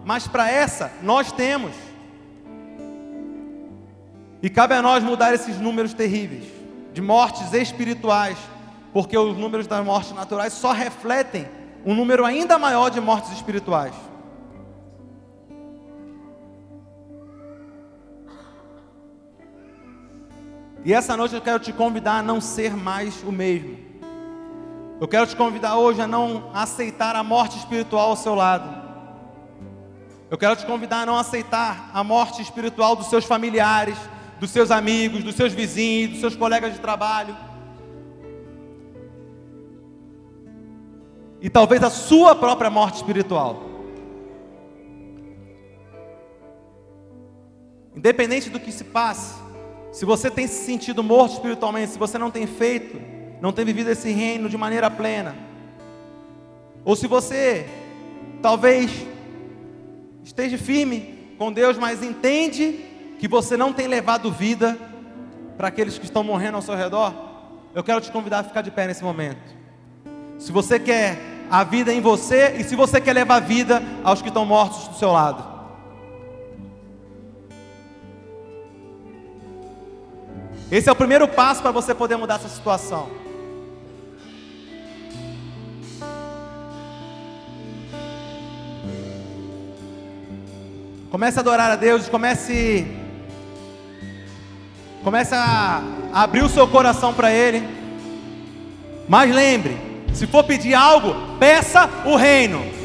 [0.05, 1.73] mas para essa, nós temos.
[4.41, 6.45] E cabe a nós mudar esses números terríveis
[6.93, 8.39] de mortes espirituais,
[8.93, 11.49] porque os números das mortes naturais só refletem
[11.85, 14.10] um número ainda maior de mortes espirituais.
[20.85, 23.77] E essa noite eu quero te convidar a não ser mais o mesmo.
[25.01, 28.81] Eu quero te convidar hoje a não aceitar a morte espiritual ao seu lado.
[30.31, 33.97] Eu quero te convidar a não aceitar a morte espiritual dos seus familiares,
[34.39, 37.37] dos seus amigos, dos seus vizinhos, dos seus colegas de trabalho.
[41.41, 43.65] E talvez a sua própria morte espiritual.
[47.97, 49.40] Independente do que se passe,
[49.93, 53.01] se você tem se sentido morto espiritualmente, se você não tem feito,
[53.41, 55.35] não tem vivido esse reino de maneira plena,
[56.85, 57.67] ou se você
[58.41, 58.91] talvez
[60.23, 62.85] esteja firme com Deus, mas entende
[63.19, 64.79] que você não tem levado vida
[65.57, 67.13] para aqueles que estão morrendo ao seu redor.
[67.75, 69.57] Eu quero te convidar a ficar de pé nesse momento.
[70.39, 71.19] Se você quer
[71.51, 74.95] a vida em você e se você quer levar vida aos que estão mortos do
[74.95, 75.50] seu lado.
[80.71, 83.11] Esse é o primeiro passo para você poder mudar essa situação.
[91.11, 92.87] Comece a adorar a Deus, comece
[95.03, 97.67] comece a abrir o seu coração para ele.
[99.09, 99.77] Mas lembre,
[100.15, 102.80] se for pedir algo, peça o reino.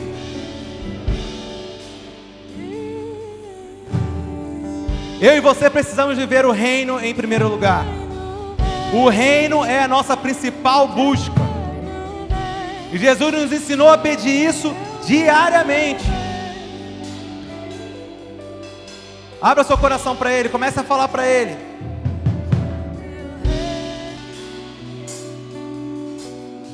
[5.26, 7.84] Eu e você precisamos viver o reino em primeiro lugar.
[8.94, 11.42] O reino é a nossa principal busca.
[12.94, 14.72] E Jesus nos ensinou a pedir isso
[15.04, 16.04] diariamente.
[19.42, 21.58] Abra seu coração para Ele, comece a falar para Ele.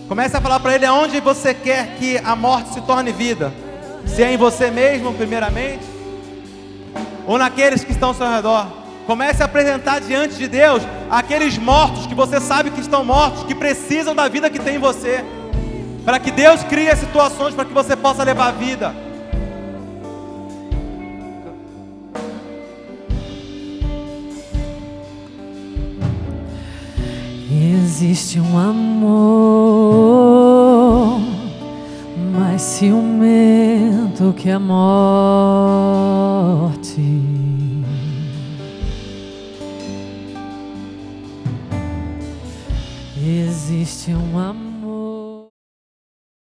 [0.09, 3.53] Comece a falar para Ele aonde você quer que a morte se torne vida.
[4.05, 5.90] Se é em você mesmo, primeiramente,
[7.25, 8.67] ou naqueles que estão ao seu redor.
[9.05, 13.55] Comece a apresentar diante de Deus aqueles mortos que você sabe que estão mortos, que
[13.55, 15.23] precisam da vida que tem em você.
[16.05, 18.93] Para que Deus crie situações para que você possa levar vida.
[27.51, 29.81] Existe um amor
[32.31, 35.91] mais ciumento que a morte.
[43.17, 44.70] Existe um amor